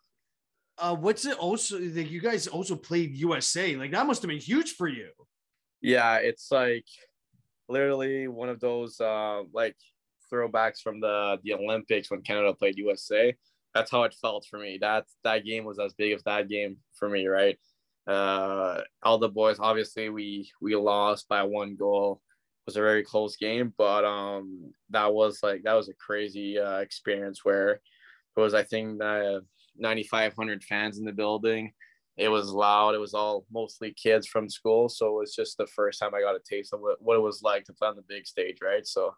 uh 0.78 0.94
what's 0.94 1.24
it 1.24 1.38
also 1.38 1.78
like 1.78 2.10
you 2.10 2.20
guys 2.20 2.48
also 2.48 2.74
played 2.76 3.16
USA? 3.16 3.76
Like 3.76 3.92
that 3.92 4.06
must 4.06 4.22
have 4.22 4.28
been 4.28 4.38
huge 4.38 4.72
for 4.72 4.88
you. 4.88 5.10
Yeah, 5.80 6.16
it's 6.16 6.50
like 6.50 6.86
literally 7.68 8.28
one 8.28 8.48
of 8.48 8.60
those 8.60 9.00
uh 9.00 9.42
like 9.52 9.76
throwbacks 10.32 10.80
from 10.82 11.00
the 11.00 11.38
the 11.44 11.54
Olympics 11.54 12.10
when 12.10 12.22
Canada 12.22 12.54
played 12.54 12.78
USA. 12.78 13.34
That's 13.74 13.90
how 13.90 14.04
it 14.04 14.14
felt 14.14 14.46
for 14.48 14.58
me. 14.58 14.78
That 14.80 15.04
that 15.24 15.44
game 15.44 15.64
was 15.64 15.78
as 15.78 15.94
big 15.94 16.12
as 16.12 16.22
that 16.24 16.48
game 16.48 16.78
for 16.94 17.08
me, 17.08 17.26
right? 17.26 17.58
Uh, 18.06 18.82
all 19.02 19.18
the 19.18 19.28
boys, 19.28 19.58
obviously, 19.58 20.08
we 20.08 20.50
we 20.60 20.74
lost 20.76 21.28
by 21.28 21.42
one 21.42 21.76
goal. 21.76 22.22
It 22.66 22.70
was 22.70 22.76
a 22.76 22.80
very 22.80 23.04
close 23.04 23.36
game, 23.36 23.74
but 23.76 24.04
um, 24.04 24.72
that 24.90 25.12
was 25.12 25.40
like 25.42 25.62
that 25.64 25.74
was 25.74 25.88
a 25.88 25.94
crazy 25.94 26.58
uh, 26.58 26.78
experience 26.78 27.44
where 27.44 27.70
it 28.36 28.40
was 28.40 28.54
I 28.54 28.62
think 28.62 29.02
uh, 29.02 29.40
9,500 29.76 30.64
fans 30.64 30.98
in 30.98 31.04
the 31.04 31.12
building. 31.12 31.72
It 32.16 32.28
was 32.28 32.50
loud. 32.50 32.94
It 32.94 32.98
was 32.98 33.14
all 33.14 33.44
mostly 33.52 33.92
kids 33.92 34.26
from 34.26 34.48
school, 34.48 34.88
so 34.88 35.08
it 35.08 35.18
was 35.20 35.34
just 35.34 35.56
the 35.58 35.66
first 35.66 36.00
time 36.00 36.14
I 36.14 36.20
got 36.20 36.34
a 36.34 36.40
taste 36.48 36.72
of 36.72 36.80
what, 36.80 37.00
what 37.00 37.16
it 37.16 37.22
was 37.22 37.42
like 37.42 37.64
to 37.64 37.72
play 37.72 37.88
on 37.88 37.96
the 37.96 38.02
big 38.08 38.26
stage, 38.26 38.58
right? 38.62 38.86
So 38.86 39.14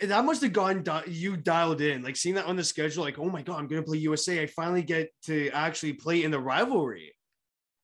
that 0.00 0.24
must 0.24 0.40
have 0.40 0.54
gone 0.54 0.82
you 1.06 1.36
dialed 1.36 1.82
in 1.82 2.02
like 2.02 2.16
seeing 2.16 2.34
that 2.34 2.46
on 2.46 2.56
the 2.56 2.64
schedule 2.64 3.04
like 3.04 3.18
oh 3.18 3.28
my 3.28 3.42
god 3.42 3.58
i'm 3.58 3.66
gonna 3.66 3.82
play 3.82 3.98
usa 3.98 4.40
i 4.40 4.46
finally 4.46 4.82
get 4.82 5.10
to 5.22 5.50
actually 5.50 5.92
play 5.92 6.24
in 6.24 6.30
the 6.30 6.40
rivalry 6.40 7.12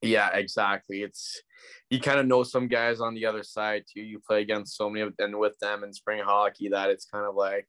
yeah, 0.03 0.31
exactly. 0.35 1.03
It's 1.03 1.41
you 1.91 2.01
kind 2.01 2.19
of 2.19 2.27
know 2.27 2.43
some 2.43 2.69
guys 2.69 3.01
on 3.01 3.15
the 3.15 3.27
other 3.27 3.43
side 3.43 3.85
too. 3.93 4.01
You 4.01 4.21
play 4.21 4.43
against 4.43 4.77
so 4.77 4.91
many 4.91 5.03
of 5.03 5.17
them 5.17 5.39
with 5.39 5.59
them 5.59 5.85
in 5.85 5.93
spring 5.93 6.23
hockey 6.25 6.69
that 6.69 6.91
it's 6.91 7.07
kind 7.07 7.27
of 7.27 7.35
like, 7.35 7.67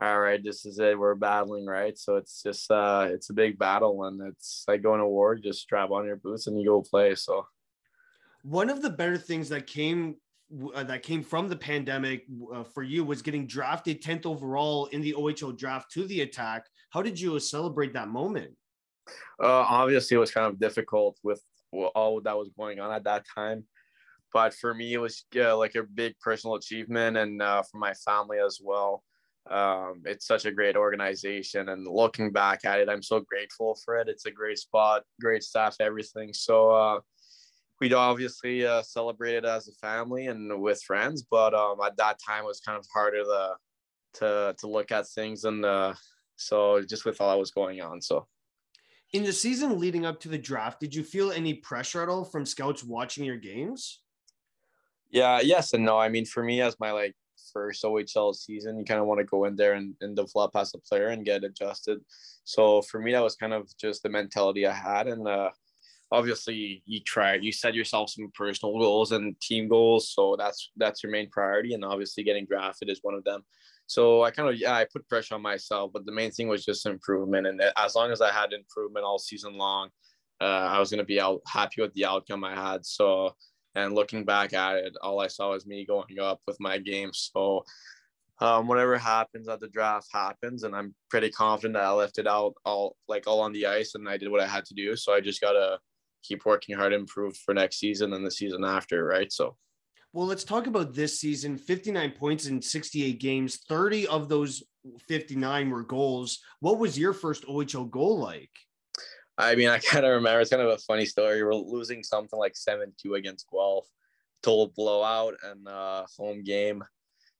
all 0.00 0.20
right, 0.20 0.42
this 0.42 0.66
is 0.66 0.78
it. 0.78 0.98
We're 0.98 1.14
battling, 1.14 1.64
right? 1.64 1.96
So 1.98 2.16
it's 2.16 2.42
just 2.42 2.70
uh 2.70 3.08
it's 3.10 3.30
a 3.30 3.34
big 3.34 3.58
battle 3.58 4.04
and 4.04 4.20
it's 4.20 4.64
like 4.68 4.82
going 4.82 5.00
to 5.00 5.06
war, 5.06 5.36
just 5.36 5.60
strap 5.60 5.90
on 5.90 6.04
your 6.04 6.16
boots 6.16 6.46
and 6.46 6.60
you 6.60 6.68
go 6.68 6.82
play. 6.82 7.14
So 7.14 7.46
one 8.42 8.70
of 8.70 8.82
the 8.82 8.90
better 8.90 9.16
things 9.16 9.48
that 9.48 9.66
came 9.66 10.16
uh, 10.74 10.84
that 10.84 11.02
came 11.02 11.22
from 11.22 11.48
the 11.48 11.56
pandemic 11.56 12.24
uh, 12.54 12.62
for 12.62 12.82
you 12.82 13.02
was 13.04 13.20
getting 13.20 13.46
drafted 13.46 14.00
10th 14.00 14.26
overall 14.26 14.86
in 14.86 15.00
the 15.00 15.12
OHL 15.14 15.56
draft 15.56 15.90
to 15.92 16.06
the 16.06 16.20
attack. 16.20 16.66
How 16.90 17.02
did 17.02 17.18
you 17.18 17.38
celebrate 17.40 17.92
that 17.94 18.08
moment? 18.08 18.54
Uh, 19.42 19.64
obviously, 19.68 20.14
it 20.14 20.20
was 20.20 20.30
kind 20.30 20.46
of 20.46 20.60
difficult 20.60 21.18
with 21.24 21.42
all 21.72 22.20
that 22.20 22.36
was 22.36 22.50
going 22.56 22.78
on 22.78 22.92
at 22.92 23.04
that 23.04 23.24
time. 23.34 23.64
But 24.32 24.54
for 24.54 24.72
me, 24.72 24.92
it 24.92 24.98
was 24.98 25.24
uh, 25.36 25.56
like 25.56 25.74
a 25.74 25.82
big 25.82 26.18
personal 26.20 26.56
achievement, 26.56 27.16
and 27.16 27.42
uh, 27.42 27.62
for 27.62 27.78
my 27.78 27.94
family 27.94 28.38
as 28.38 28.60
well. 28.62 29.02
Um, 29.50 30.02
it's 30.04 30.26
such 30.26 30.44
a 30.44 30.52
great 30.52 30.76
organization, 30.76 31.68
and 31.68 31.86
looking 31.86 32.32
back 32.32 32.64
at 32.64 32.80
it, 32.80 32.88
I'm 32.88 33.02
so 33.02 33.20
grateful 33.20 33.78
for 33.84 33.96
it. 33.96 34.08
It's 34.08 34.26
a 34.26 34.30
great 34.30 34.58
spot, 34.58 35.04
great 35.20 35.42
staff, 35.44 35.76
everything. 35.80 36.32
So 36.32 36.70
uh, 36.70 37.00
we'd 37.80 37.92
obviously 37.92 38.66
uh, 38.66 38.82
celebrate 38.82 39.34
it 39.34 39.44
as 39.44 39.68
a 39.68 39.72
family 39.74 40.26
and 40.26 40.60
with 40.60 40.82
friends, 40.82 41.24
but 41.30 41.54
um, 41.54 41.78
at 41.84 41.96
that 41.98 42.18
time 42.26 42.44
it 42.44 42.46
was 42.46 42.60
kind 42.60 42.78
of 42.78 42.86
harder 42.92 43.22
to 43.22 43.54
to 44.14 44.54
to 44.58 44.66
look 44.66 44.90
at 44.92 45.08
things, 45.08 45.44
and 45.44 45.64
uh, 45.64 45.94
so 46.36 46.82
just 46.82 47.04
with 47.04 47.20
all 47.20 47.30
that 47.30 47.38
was 47.38 47.50
going 47.50 47.80
on. 47.80 48.00
So 48.00 48.26
In 49.12 49.24
the 49.24 49.32
season 49.32 49.78
leading 49.78 50.04
up 50.04 50.20
to 50.20 50.28
the 50.28 50.38
draft, 50.38 50.80
did 50.80 50.94
you 50.94 51.04
feel 51.04 51.30
any 51.30 51.54
pressure 51.54 52.02
at 52.02 52.08
all 52.08 52.24
from 52.24 52.44
scouts 52.46 52.82
watching 52.82 53.24
your 53.24 53.36
games? 53.36 54.00
Yeah, 55.10 55.40
yes 55.40 55.72
and 55.72 55.84
no. 55.84 55.98
I 55.98 56.08
mean, 56.08 56.24
for 56.24 56.42
me, 56.42 56.60
as 56.60 56.78
my 56.80 56.90
like 56.90 57.14
first 57.52 57.84
OHL 57.84 58.34
season, 58.34 58.78
you 58.78 58.84
kind 58.84 59.00
of 59.00 59.06
want 59.06 59.20
to 59.20 59.24
go 59.24 59.44
in 59.44 59.56
there 59.56 59.74
and, 59.74 59.94
and 60.00 60.16
develop 60.16 60.54
as 60.56 60.74
a 60.74 60.78
player 60.78 61.08
and 61.08 61.24
get 61.24 61.44
adjusted. 61.44 62.00
So 62.44 62.82
for 62.82 63.00
me, 63.00 63.12
that 63.12 63.22
was 63.22 63.36
kind 63.36 63.52
of 63.52 63.68
just 63.78 64.02
the 64.02 64.08
mentality 64.08 64.66
I 64.66 64.72
had. 64.72 65.08
And 65.08 65.26
uh, 65.26 65.50
obviously, 66.12 66.82
you 66.86 67.00
try, 67.00 67.34
you 67.34 67.52
set 67.52 67.74
yourself 67.74 68.10
some 68.10 68.30
personal 68.34 68.78
goals 68.78 69.12
and 69.12 69.40
team 69.40 69.68
goals. 69.68 70.10
So 70.10 70.36
that's 70.38 70.70
that's 70.76 71.02
your 71.02 71.12
main 71.12 71.28
priority. 71.30 71.74
And 71.74 71.84
obviously, 71.84 72.24
getting 72.24 72.46
drafted 72.46 72.90
is 72.90 73.00
one 73.02 73.14
of 73.14 73.24
them. 73.24 73.42
So 73.86 74.22
I 74.22 74.30
kind 74.30 74.48
of 74.48 74.56
yeah, 74.56 74.74
I 74.74 74.84
put 74.84 75.08
pressure 75.08 75.36
on 75.36 75.42
myself, 75.42 75.92
but 75.92 76.06
the 76.06 76.12
main 76.12 76.30
thing 76.30 76.48
was 76.48 76.64
just 76.64 76.86
improvement. 76.86 77.46
And 77.46 77.62
as 77.76 77.94
long 77.94 78.10
as 78.10 78.20
I 78.20 78.32
had 78.32 78.52
improvement 78.52 79.04
all 79.04 79.18
season 79.18 79.56
long, 79.56 79.90
uh, 80.40 80.44
I 80.44 80.78
was 80.80 80.90
gonna 80.90 81.04
be 81.04 81.20
out 81.20 81.40
happy 81.46 81.82
with 81.82 81.94
the 81.94 82.04
outcome 82.04 82.44
I 82.44 82.54
had. 82.54 82.84
So 82.84 83.34
and 83.76 83.94
looking 83.94 84.24
back 84.24 84.54
at 84.54 84.76
it, 84.76 84.96
all 85.02 85.20
I 85.20 85.28
saw 85.28 85.52
was 85.52 85.66
me 85.66 85.84
going 85.84 86.18
up 86.18 86.40
with 86.46 86.58
my 86.58 86.78
game. 86.78 87.10
So 87.12 87.62
um, 88.40 88.66
whatever 88.66 88.96
happens 88.96 89.48
at 89.48 89.60
the 89.60 89.68
draft 89.68 90.08
happens, 90.12 90.64
and 90.64 90.74
I'm 90.74 90.94
pretty 91.10 91.30
confident 91.30 91.74
that 91.74 91.84
I 91.84 91.92
left 91.92 92.18
it 92.18 92.26
out 92.26 92.54
all 92.64 92.96
like 93.06 93.26
all 93.26 93.40
on 93.40 93.52
the 93.52 93.66
ice, 93.66 93.94
and 93.94 94.08
I 94.08 94.16
did 94.16 94.30
what 94.30 94.40
I 94.40 94.46
had 94.46 94.64
to 94.64 94.74
do. 94.74 94.96
So 94.96 95.12
I 95.12 95.20
just 95.20 95.42
gotta 95.42 95.78
keep 96.22 96.44
working 96.44 96.74
hard 96.74 96.92
improve 96.92 97.36
for 97.36 97.54
next 97.54 97.78
season 97.78 98.14
and 98.14 98.26
the 98.26 98.30
season 98.30 98.64
after, 98.64 99.04
right? 99.04 99.30
So. 99.30 99.56
Well, 100.12 100.26
let's 100.26 100.44
talk 100.44 100.66
about 100.66 100.94
this 100.94 101.20
season 101.20 101.58
59 101.58 102.12
points 102.12 102.46
in 102.46 102.62
68 102.62 103.20
games. 103.20 103.58
30 103.68 104.06
of 104.06 104.30
those 104.30 104.62
59 105.08 105.68
were 105.68 105.82
goals. 105.82 106.38
What 106.60 106.78
was 106.78 106.98
your 106.98 107.12
first 107.12 107.44
OHL 107.44 107.90
goal 107.90 108.18
like? 108.18 108.50
I 109.38 109.54
mean, 109.54 109.68
I 109.68 109.78
kind 109.90 110.04
of 110.04 110.12
remember 110.12 110.40
it's 110.40 110.50
kind 110.50 110.62
of 110.62 110.68
a 110.68 110.78
funny 110.78 111.06
story. 111.06 111.42
We're 111.42 111.54
losing 111.54 112.02
something 112.02 112.38
like 112.38 112.56
7 112.56 112.92
2 113.02 113.14
against 113.14 113.46
Guelph, 113.50 113.88
total 114.42 114.72
blowout, 114.76 115.34
and 115.44 115.66
uh, 115.68 116.06
home 116.16 116.42
game 116.42 116.82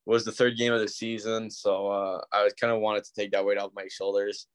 it 0.07 0.11
was 0.11 0.25
the 0.25 0.33
third 0.33 0.57
game 0.57 0.73
of 0.73 0.81
the 0.81 0.88
season. 0.88 1.50
So 1.50 1.88
uh, 1.88 2.21
I 2.33 2.45
was 2.45 2.53
kind 2.55 2.73
of 2.73 2.81
wanted 2.81 3.05
to 3.05 3.15
take 3.15 3.33
that 3.33 3.45
weight 3.45 3.59
off 3.59 3.73
my 3.75 3.88
shoulders. 3.91 4.47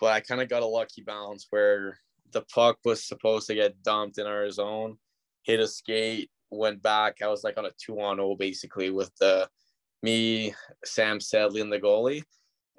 But 0.00 0.12
I 0.12 0.20
kind 0.20 0.40
of 0.40 0.48
got 0.48 0.62
a 0.62 0.66
lucky 0.66 1.02
bounce 1.02 1.46
where 1.50 1.98
the 2.32 2.42
puck 2.42 2.78
was 2.84 3.04
supposed 3.06 3.46
to 3.48 3.54
get 3.54 3.82
dumped 3.82 4.18
in 4.18 4.26
our 4.26 4.50
zone, 4.50 4.96
hit 5.42 5.60
a 5.60 5.68
skate, 5.68 6.30
went 6.50 6.82
back. 6.82 7.20
I 7.22 7.28
was 7.28 7.44
like 7.44 7.58
on 7.58 7.66
a 7.66 7.70
two 7.78 8.00
on 8.00 8.16
0 8.16 8.36
basically 8.36 8.90
with 8.90 9.14
the 9.20 9.48
me, 10.02 10.54
Sam 10.84 11.20
Sedley, 11.20 11.60
and 11.60 11.72
the 11.72 11.80
goalie. 11.80 12.22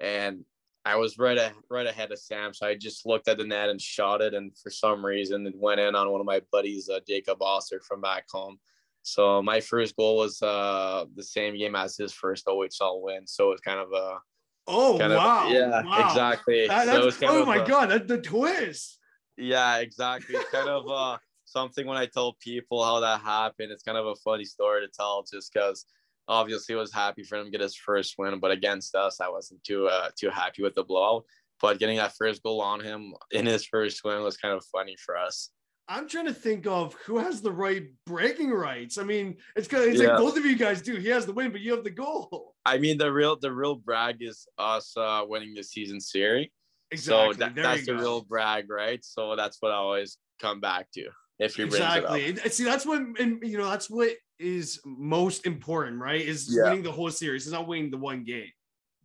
And 0.00 0.44
I 0.88 0.96
was 0.96 1.18
right 1.18 1.36
a, 1.36 1.52
right 1.68 1.86
ahead 1.86 2.12
of 2.12 2.18
Sam, 2.18 2.54
so 2.54 2.66
I 2.66 2.74
just 2.74 3.04
looked 3.04 3.28
at 3.28 3.36
the 3.36 3.44
net 3.44 3.68
and 3.68 3.80
shot 3.80 4.22
it, 4.22 4.32
and 4.32 4.56
for 4.56 4.70
some 4.70 5.04
reason 5.04 5.46
it 5.46 5.54
went 5.54 5.80
in 5.80 5.94
on 5.94 6.10
one 6.10 6.20
of 6.20 6.26
my 6.26 6.40
buddies, 6.50 6.88
uh, 6.88 7.00
Jacob 7.06 7.42
Oster 7.42 7.78
from 7.86 8.00
back 8.00 8.24
home. 8.32 8.58
So 9.02 9.42
my 9.42 9.60
first 9.60 9.96
goal 9.96 10.16
was 10.16 10.40
uh, 10.40 11.04
the 11.14 11.22
same 11.22 11.58
game 11.58 11.76
as 11.76 11.98
his 11.98 12.14
first 12.14 12.46
OHL 12.46 13.02
win. 13.02 13.26
So 13.26 13.52
it's 13.52 13.60
kind 13.60 13.78
of 13.78 13.92
a 13.92 14.18
oh 14.66 14.96
wow, 14.96 15.46
of, 15.46 15.52
yeah, 15.52 15.82
wow. 15.82 16.08
exactly. 16.08 16.66
That, 16.66 16.86
so 16.86 17.10
oh 17.28 17.44
my 17.44 17.56
a, 17.56 17.66
god, 17.66 17.90
that, 17.90 18.08
the 18.08 18.18
twist. 18.18 18.98
Yeah, 19.36 19.78
exactly. 19.78 20.36
It's 20.36 20.50
kind 20.50 20.70
of 20.70 20.88
uh, 20.88 21.18
something 21.44 21.86
when 21.86 21.98
I 21.98 22.06
tell 22.06 22.38
people 22.40 22.82
how 22.82 23.00
that 23.00 23.20
happened. 23.20 23.72
It's 23.72 23.82
kind 23.82 23.98
of 23.98 24.06
a 24.06 24.16
funny 24.16 24.46
story 24.46 24.86
to 24.86 24.88
tell, 24.88 25.22
just 25.30 25.52
because 25.52 25.84
obviously 26.28 26.74
was 26.74 26.92
happy 26.92 27.22
for 27.22 27.38
him 27.38 27.46
to 27.46 27.50
get 27.50 27.60
his 27.60 27.74
first 27.74 28.14
win, 28.18 28.38
but 28.38 28.50
against 28.50 28.94
us, 28.94 29.20
I 29.20 29.28
wasn't 29.28 29.64
too 29.64 29.88
uh, 29.88 30.10
too 30.16 30.30
happy 30.30 30.62
with 30.62 30.74
the 30.74 30.84
blowout. 30.84 31.24
But 31.60 31.80
getting 31.80 31.96
that 31.96 32.14
first 32.16 32.42
goal 32.42 32.60
on 32.60 32.80
him 32.80 33.14
in 33.32 33.46
his 33.46 33.66
first 33.66 34.04
win 34.04 34.22
was 34.22 34.36
kind 34.36 34.54
of 34.54 34.64
funny 34.66 34.96
for 35.04 35.16
us. 35.16 35.50
I'm 35.88 36.06
trying 36.06 36.26
to 36.26 36.34
think 36.34 36.66
of 36.66 36.94
who 37.06 37.16
has 37.18 37.40
the 37.40 37.50
right 37.50 37.86
bragging 38.06 38.50
rights. 38.50 38.98
I 38.98 39.04
mean, 39.04 39.38
it's 39.56 39.66
kind 39.66 39.84
of, 39.84 39.90
it's 39.90 40.00
yeah. 40.00 40.10
like 40.10 40.18
both 40.18 40.36
of 40.36 40.44
you 40.44 40.54
guys 40.54 40.82
do. 40.82 40.96
He 40.96 41.08
has 41.08 41.24
the 41.24 41.32
win, 41.32 41.50
but 41.50 41.62
you 41.62 41.72
have 41.72 41.82
the 41.82 41.90
goal. 41.90 42.54
I 42.66 42.76
mean, 42.76 42.98
the 42.98 43.10
real 43.10 43.36
the 43.36 43.50
real 43.50 43.74
brag 43.74 44.22
is 44.22 44.46
us 44.58 44.94
uh, 44.96 45.24
winning 45.26 45.54
the 45.54 45.64
season 45.64 46.00
series. 46.00 46.50
Exactly. 46.90 47.34
So 47.34 47.38
that, 47.40 47.54
that's 47.54 47.86
the 47.86 47.96
real 47.96 48.22
brag, 48.22 48.70
right? 48.70 49.02
So 49.04 49.34
that's 49.34 49.58
what 49.60 49.72
I 49.72 49.76
always 49.76 50.18
come 50.40 50.60
back 50.60 50.90
to 50.92 51.08
if 51.38 51.58
you 51.58 51.64
exactly. 51.64 52.36
See, 52.50 52.64
that's 52.64 52.86
what 52.86 53.00
and 53.18 53.42
you 53.42 53.58
know 53.58 53.68
that's 53.68 53.88
what 53.88 54.10
is 54.38 54.80
most 54.84 55.46
important, 55.46 56.00
right? 56.00 56.20
Is 56.20 56.48
yeah. 56.50 56.64
winning 56.64 56.82
the 56.82 56.92
whole 56.92 57.10
series. 57.10 57.46
It's 57.46 57.52
not 57.52 57.66
winning 57.66 57.90
the 57.90 57.98
one 57.98 58.24
game. 58.24 58.50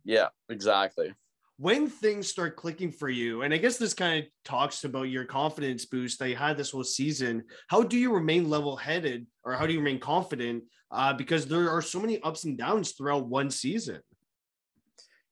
Yeah, 0.04 0.28
exactly. 0.48 1.14
When 1.56 1.88
things 1.88 2.26
start 2.26 2.56
clicking 2.56 2.90
for 2.90 3.08
you, 3.08 3.42
and 3.42 3.54
I 3.54 3.58
guess 3.58 3.76
this 3.76 3.94
kind 3.94 4.24
of 4.24 4.30
talks 4.44 4.84
about 4.84 5.04
your 5.04 5.24
confidence 5.24 5.86
boost 5.86 6.18
that 6.18 6.28
you 6.28 6.36
had 6.36 6.56
this 6.56 6.72
whole 6.72 6.84
season. 6.84 7.44
How 7.68 7.82
do 7.82 7.96
you 7.96 8.12
remain 8.12 8.50
level-headed, 8.50 9.26
or 9.44 9.54
how 9.54 9.66
do 9.66 9.72
you 9.72 9.78
remain 9.78 10.00
confident? 10.00 10.64
Uh, 10.90 11.12
because 11.12 11.46
there 11.46 11.70
are 11.70 11.82
so 11.82 12.00
many 12.00 12.20
ups 12.22 12.44
and 12.44 12.58
downs 12.58 12.92
throughout 12.92 13.28
one 13.28 13.50
season. 13.50 14.00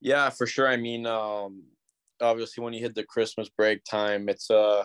Yeah, 0.01 0.31
for 0.31 0.47
sure. 0.47 0.69
I 0.69 0.77
mean, 0.77 1.07
um, 1.07 1.65
obviously, 2.21 2.63
when 2.63 2.73
you 2.73 2.81
hit 2.81 2.95
the 2.95 3.05
Christmas 3.05 3.49
break 3.49 3.85
time, 3.85 4.29
it's 4.29 4.51
uh 4.51 4.85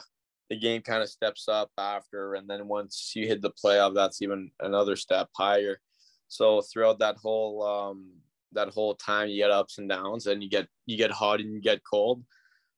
the 0.50 0.58
game 0.58 0.82
kind 0.82 1.04
of 1.04 1.10
steps 1.10 1.48
up 1.48 1.70
after, 1.78 2.36
and 2.36 2.50
then 2.50 2.68
once 2.68 3.12
you 3.16 3.28
hit 3.28 3.42
the 3.42 3.52
playoff, 3.52 3.94
that's 3.94 4.22
even 4.22 4.52
another 4.60 4.96
step 4.96 5.30
higher. 5.36 5.80
So 6.28 6.62
throughout 6.62 7.00
that 7.00 7.18
whole 7.18 7.64
um, 7.64 8.12
that 8.54 8.70
whole 8.70 8.96
time, 8.96 9.30
you 9.30 9.38
get 9.38 9.52
ups 9.52 9.78
and 9.78 9.90
downs, 9.90 10.28
and 10.28 10.42
you 10.42 10.50
get 10.50 10.68
you 10.86 10.98
get 10.98 11.12
hot 11.12 11.40
and 11.40 11.54
you 11.54 11.62
get 11.62 11.82
cold. 11.90 12.24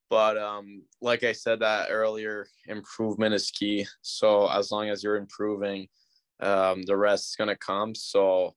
But 0.10 0.38
um, 0.38 0.84
like 1.02 1.24
I 1.24 1.34
said 1.34 1.60
that 1.60 1.90
earlier, 1.92 2.48
improvement 2.68 3.36
is 3.36 3.52
key. 3.52 3.86
So 4.02 4.50
as 4.50 4.72
long 4.72 4.90
as 4.90 5.04
you're 5.04 5.18
improving, 5.18 5.88
um, 6.40 6.82
the 6.84 6.98
rest 6.98 7.30
is 7.30 7.36
gonna 7.36 7.56
come. 7.56 7.94
So 7.94 8.56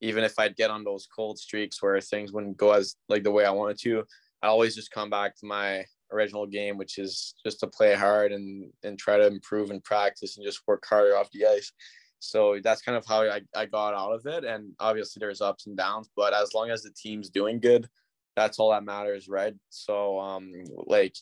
even 0.00 0.24
if 0.24 0.38
I'd 0.38 0.56
get 0.56 0.70
on 0.70 0.84
those 0.84 1.06
cold 1.14 1.38
streaks 1.38 1.82
where 1.82 2.00
things 2.00 2.32
wouldn't 2.32 2.56
go 2.56 2.72
as 2.72 2.94
like 3.08 3.24
the 3.24 3.30
way 3.32 3.44
I 3.44 3.50
wanted 3.50 3.78
to, 3.80 4.04
I 4.42 4.46
always 4.46 4.74
just 4.74 4.92
come 4.92 5.10
back 5.10 5.36
to 5.36 5.46
my 5.46 5.84
original 6.12 6.46
game, 6.46 6.76
which 6.78 6.98
is 6.98 7.34
just 7.44 7.60
to 7.60 7.66
play 7.66 7.94
hard 7.94 8.32
and 8.32 8.70
and 8.82 8.98
try 8.98 9.16
to 9.16 9.26
improve 9.26 9.70
and 9.70 9.82
practice 9.84 10.36
and 10.36 10.46
just 10.46 10.62
work 10.66 10.84
harder 10.88 11.16
off 11.16 11.30
the 11.32 11.46
ice. 11.46 11.72
So 12.20 12.58
that's 12.62 12.82
kind 12.82 12.98
of 12.98 13.06
how 13.06 13.22
I, 13.22 13.40
I 13.54 13.66
got 13.66 13.94
out 13.94 14.12
of 14.12 14.26
it. 14.26 14.44
And 14.44 14.72
obviously 14.80 15.20
there's 15.20 15.40
ups 15.40 15.66
and 15.66 15.76
downs, 15.76 16.10
but 16.16 16.34
as 16.34 16.52
long 16.52 16.70
as 16.70 16.82
the 16.82 16.90
team's 16.90 17.30
doing 17.30 17.60
good, 17.60 17.88
that's 18.34 18.58
all 18.58 18.70
that 18.70 18.84
matters, 18.84 19.28
right? 19.28 19.54
So 19.68 20.18
um 20.18 20.52
like 20.86 21.14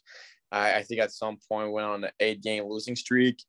I, 0.52 0.76
I 0.76 0.83
think 0.83 1.00
at 1.00 1.12
some 1.12 1.38
point 1.49 1.73
went 1.73 1.87
on 1.87 2.05
an 2.05 2.11
eight 2.21 2.43
game 2.43 2.64
losing 2.64 2.97
streak, 2.97 3.43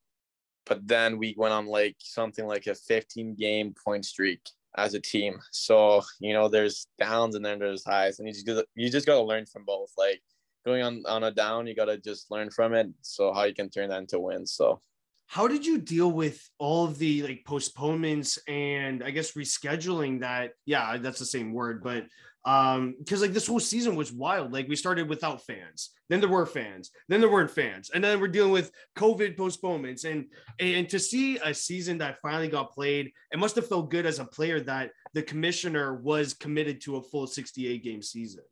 but 0.66 0.86
then 0.88 1.18
we 1.18 1.36
went 1.38 1.54
on 1.54 1.68
like 1.68 1.96
something 2.00 2.46
like 2.46 2.68
a 2.68 2.76
15 2.76 3.36
game 3.36 3.74
point 3.84 4.06
streak 4.06 4.42
as 4.76 4.94
a 4.94 5.00
team. 5.00 5.40
So, 5.52 6.02
you 6.20 6.34
know, 6.34 6.48
there's 6.48 6.88
downs 7.00 7.36
and 7.36 7.46
then 7.46 7.60
there's 7.60 7.86
highs 7.86 8.20
and 8.20 8.28
you 8.28 8.34
just 8.34 8.66
you 8.76 8.90
just 8.90 9.08
gotta 9.08 9.22
learn 9.22 9.46
from 9.46 9.66
both. 9.66 9.92
Like 9.98 10.22
going 10.68 10.84
on 10.84 11.04
on 11.08 11.24
a 11.24 11.32
down, 11.32 11.66
you 11.66 11.74
gotta 11.74 11.98
just 11.98 12.30
learn 12.30 12.52
from 12.52 12.74
it. 12.74 12.88
So 13.02 13.34
how 13.34 13.44
you 13.46 13.56
can 13.56 13.70
turn 13.70 13.90
that 13.90 14.00
into 14.00 14.20
wins. 14.20 14.54
So 14.54 14.82
how 15.26 15.48
did 15.48 15.66
you 15.66 15.78
deal 15.78 16.12
with 16.12 16.50
all 16.58 16.86
of 16.86 16.98
the 17.00 17.24
like 17.24 17.44
postponements 17.46 18.38
and 18.48 19.04
I 19.04 19.12
guess 19.12 19.32
rescheduling 19.32 20.22
that? 20.22 20.52
Yeah, 20.66 20.98
that's 20.98 21.20
the 21.20 21.26
same 21.26 21.54
word, 21.54 21.82
but 21.82 22.06
um 22.46 22.96
because 23.00 23.22
like 23.22 23.34
this 23.34 23.46
whole 23.46 23.60
season 23.60 23.96
was 23.96 24.14
wild 24.14 24.54
like 24.54 24.70
we 24.70 24.76
started 24.76 25.10
without 25.10 25.46
fans 25.46 25.90
then 26.08 26.22
there 26.22 26.30
were 26.30 26.46
fans 26.46 26.92
then 27.10 27.20
there 27.20 27.30
weren't 27.30 27.52
fans 27.52 27.92
and 27.94 28.02
then 28.02 28.22
we're 28.22 28.28
dealing 28.28 28.54
with 28.54 28.72
covid 28.96 29.36
postponements 29.36 30.06
and 30.06 30.28
and 30.60 30.88
to 30.88 30.98
see 30.98 31.38
a 31.40 31.54
season 31.54 31.98
that 31.98 32.22
finally 32.22 32.48
got 32.48 32.72
played 32.72 33.12
it 33.32 33.40
must 33.40 33.56
have 33.56 33.68
felt 33.68 33.92
good 33.92 34.06
as 34.06 34.20
a 34.20 34.26
player 34.26 34.62
that 34.62 34.92
the 35.14 35.22
commissioner 35.22 35.96
was 35.96 36.34
committed 36.34 36.80
to 36.80 36.96
a 36.96 37.02
full 37.02 37.28
68 37.28 37.84
game 37.84 38.02
season 38.02 38.44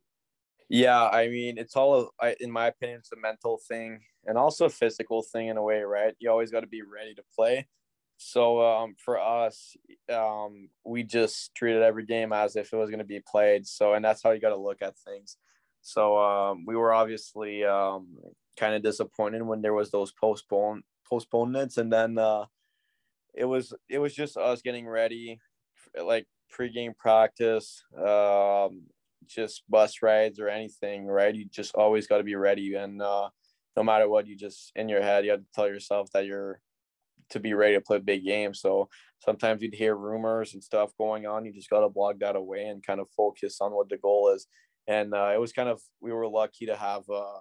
yeah, 0.68 1.08
I 1.08 1.28
mean, 1.28 1.58
it's 1.58 1.76
all, 1.76 2.10
in 2.40 2.50
my 2.50 2.66
opinion, 2.68 2.98
it's 2.98 3.12
a 3.12 3.16
mental 3.16 3.60
thing 3.68 4.00
and 4.24 4.36
also 4.36 4.66
a 4.66 4.70
physical 4.70 5.22
thing 5.22 5.48
in 5.48 5.56
a 5.56 5.62
way, 5.62 5.80
right? 5.82 6.14
You 6.18 6.30
always 6.30 6.50
got 6.50 6.60
to 6.60 6.66
be 6.66 6.82
ready 6.82 7.14
to 7.14 7.22
play. 7.34 7.66
So 8.18 8.62
um, 8.62 8.94
for 8.98 9.20
us, 9.20 9.76
um, 10.12 10.70
we 10.84 11.02
just 11.02 11.54
treated 11.54 11.82
every 11.82 12.06
game 12.06 12.32
as 12.32 12.56
if 12.56 12.72
it 12.72 12.76
was 12.76 12.90
going 12.90 12.98
to 12.98 13.04
be 13.04 13.20
played. 13.20 13.66
So, 13.66 13.94
and 13.94 14.04
that's 14.04 14.22
how 14.22 14.30
you 14.30 14.40
got 14.40 14.50
to 14.50 14.56
look 14.56 14.82
at 14.82 14.98
things. 14.98 15.36
So 15.82 16.18
um, 16.18 16.64
we 16.66 16.76
were 16.76 16.92
obviously 16.92 17.64
um, 17.64 18.16
kind 18.56 18.74
of 18.74 18.82
disappointed 18.82 19.42
when 19.42 19.62
there 19.62 19.74
was 19.74 19.90
those 19.90 20.12
postpone 20.12 20.82
postponements, 21.08 21.78
and 21.78 21.92
then 21.92 22.18
uh, 22.18 22.46
it 23.34 23.44
was 23.44 23.72
it 23.88 23.98
was 23.98 24.12
just 24.12 24.36
us 24.36 24.62
getting 24.62 24.88
ready, 24.88 25.38
like 26.02 26.26
pregame 26.52 26.96
practice, 26.96 27.84
um, 27.96 28.82
just 29.28 29.62
bus 29.68 30.02
rides 30.02 30.38
or 30.38 30.48
anything, 30.48 31.06
right? 31.06 31.34
You 31.34 31.46
just 31.46 31.74
always 31.74 32.06
got 32.06 32.18
to 32.18 32.24
be 32.24 32.34
ready. 32.34 32.74
And 32.74 33.00
uh, 33.02 33.30
no 33.76 33.82
matter 33.82 34.08
what, 34.08 34.26
you 34.26 34.36
just 34.36 34.72
in 34.74 34.88
your 34.88 35.02
head, 35.02 35.24
you 35.24 35.32
have 35.32 35.40
to 35.40 35.46
tell 35.54 35.68
yourself 35.68 36.10
that 36.12 36.26
you're 36.26 36.60
to 37.30 37.40
be 37.40 37.54
ready 37.54 37.74
to 37.74 37.80
play 37.80 37.98
big 37.98 38.24
games. 38.24 38.60
So 38.60 38.88
sometimes 39.18 39.60
you'd 39.60 39.74
hear 39.74 39.96
rumors 39.96 40.54
and 40.54 40.62
stuff 40.62 40.90
going 40.96 41.26
on. 41.26 41.44
You 41.44 41.52
just 41.52 41.70
got 41.70 41.80
to 41.80 41.88
block 41.88 42.18
that 42.20 42.36
away 42.36 42.66
and 42.66 42.86
kind 42.86 43.00
of 43.00 43.08
focus 43.16 43.58
on 43.60 43.72
what 43.72 43.88
the 43.88 43.96
goal 43.96 44.32
is. 44.34 44.46
And 44.86 45.12
uh, 45.12 45.32
it 45.34 45.40
was 45.40 45.52
kind 45.52 45.68
of, 45.68 45.80
we 46.00 46.12
were 46.12 46.28
lucky 46.28 46.66
to 46.66 46.76
have 46.76 47.02
uh, 47.12 47.40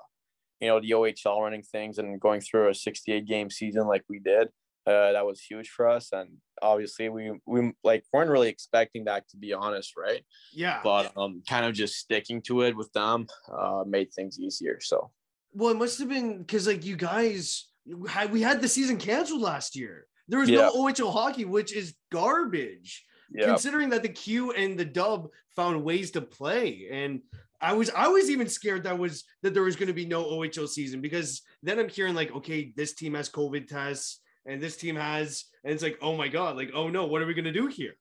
you 0.59 0.67
know 0.67 0.79
the 0.79 0.91
OHL 0.91 1.41
running 1.41 1.63
things 1.63 1.97
and 1.97 2.19
going 2.19 2.41
through 2.41 2.69
a 2.69 2.75
68 2.75 3.25
game 3.25 3.49
season 3.49 3.87
like 3.87 4.03
we 4.09 4.19
did. 4.19 4.49
Uh, 4.85 5.11
that 5.13 5.25
was 5.25 5.41
huge 5.41 5.69
for 5.69 5.89
us, 5.89 6.11
and 6.11 6.29
obviously 6.61 7.09
we 7.09 7.31
we 7.45 7.73
like 7.83 8.03
weren't 8.13 8.29
really 8.29 8.49
expecting 8.49 9.05
that 9.05 9.27
to 9.29 9.37
be 9.37 9.51
honest, 9.53 9.93
right? 9.97 10.23
Yeah. 10.53 10.79
But 10.83 11.11
um, 11.17 11.41
kind 11.49 11.65
of 11.65 11.73
just 11.73 11.95
sticking 11.95 12.41
to 12.43 12.61
it 12.61 12.75
with 12.77 12.91
them 12.93 13.27
uh, 13.51 13.83
made 13.87 14.13
things 14.13 14.39
easier. 14.39 14.79
So. 14.81 15.11
Well, 15.53 15.71
it 15.71 15.77
must 15.77 15.99
have 15.99 16.09
been 16.09 16.39
because 16.39 16.67
like 16.67 16.85
you 16.85 16.97
guys 16.97 17.67
had 18.07 18.31
we 18.31 18.41
had 18.41 18.61
the 18.61 18.67
season 18.67 18.97
canceled 18.97 19.41
last 19.41 19.75
year. 19.75 20.05
There 20.27 20.39
was 20.39 20.49
Yeah. 20.49 20.61
no 20.61 20.73
OHL 20.73 21.11
hockey, 21.11 21.45
which 21.45 21.73
is 21.73 21.95
garbage. 22.11 23.05
Yeah. 23.31 23.47
considering 23.47 23.89
that 23.89 24.03
the 24.03 24.09
Q 24.09 24.51
and 24.51 24.77
the 24.77 24.85
Dub 24.85 25.29
found 25.55 25.83
ways 25.83 26.11
to 26.11 26.21
play. 26.21 26.87
And 26.91 27.21
I 27.59 27.73
was 27.73 27.89
I 27.89 28.07
was 28.07 28.29
even 28.29 28.47
scared 28.47 28.83
that 28.83 28.99
was 28.99 29.23
that 29.41 29.53
there 29.53 29.63
was 29.63 29.75
going 29.75 29.87
to 29.87 29.93
be 29.93 30.05
no 30.05 30.23
OHL 30.23 30.67
season 30.69 31.01
because 31.01 31.41
then 31.63 31.79
I'm 31.79 31.89
hearing 31.89 32.13
like, 32.13 32.31
okay, 32.35 32.71
this 32.75 32.93
team 32.93 33.15
has 33.15 33.27
COVID 33.29 33.67
tests 33.67 34.19
and 34.45 34.61
this 34.61 34.77
team 34.77 34.95
has, 34.95 35.45
and 35.63 35.73
it's 35.73 35.83
like, 35.83 35.97
oh 36.01 36.15
my 36.15 36.27
god, 36.27 36.55
like, 36.55 36.71
oh 36.73 36.89
no, 36.89 37.05
what 37.05 37.21
are 37.21 37.25
we 37.25 37.33
to 37.33 37.51
do 37.51 37.67
here? 37.67 37.95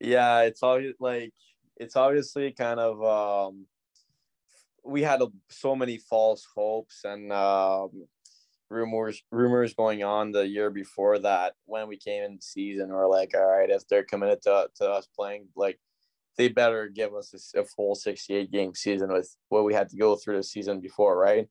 yeah 0.00 0.40
it's 0.40 0.62
all 0.62 0.80
like 0.98 1.32
it's 1.76 1.94
obviously 1.94 2.52
kind 2.52 2.80
of 2.80 3.04
um 3.04 3.66
we 4.82 5.02
had 5.02 5.20
a, 5.20 5.28
so 5.50 5.76
many 5.76 5.98
false 5.98 6.46
hopes 6.56 7.02
and 7.04 7.30
um 7.32 7.90
rumors 8.70 9.22
rumors 9.30 9.74
going 9.74 10.02
on 10.02 10.32
the 10.32 10.46
year 10.46 10.70
before 10.70 11.18
that 11.18 11.52
when 11.66 11.86
we 11.86 11.96
came 11.96 12.22
in 12.22 12.40
season 12.40 12.88
we're 12.88 13.08
like 13.08 13.32
all 13.34 13.46
right 13.46 13.70
if 13.70 13.86
they're 13.88 14.04
committed 14.04 14.40
to, 14.40 14.68
to 14.74 14.88
us 14.88 15.06
playing 15.14 15.46
like 15.54 15.78
they 16.38 16.48
better 16.48 16.88
give 16.88 17.14
us 17.14 17.52
a 17.54 17.64
full 17.64 17.94
68 17.94 18.50
game 18.50 18.74
season 18.74 19.12
with 19.12 19.36
what 19.48 19.64
we 19.64 19.74
had 19.74 19.88
to 19.90 19.96
go 19.96 20.16
through 20.16 20.36
the 20.36 20.42
season 20.42 20.80
before 20.80 21.18
right 21.18 21.48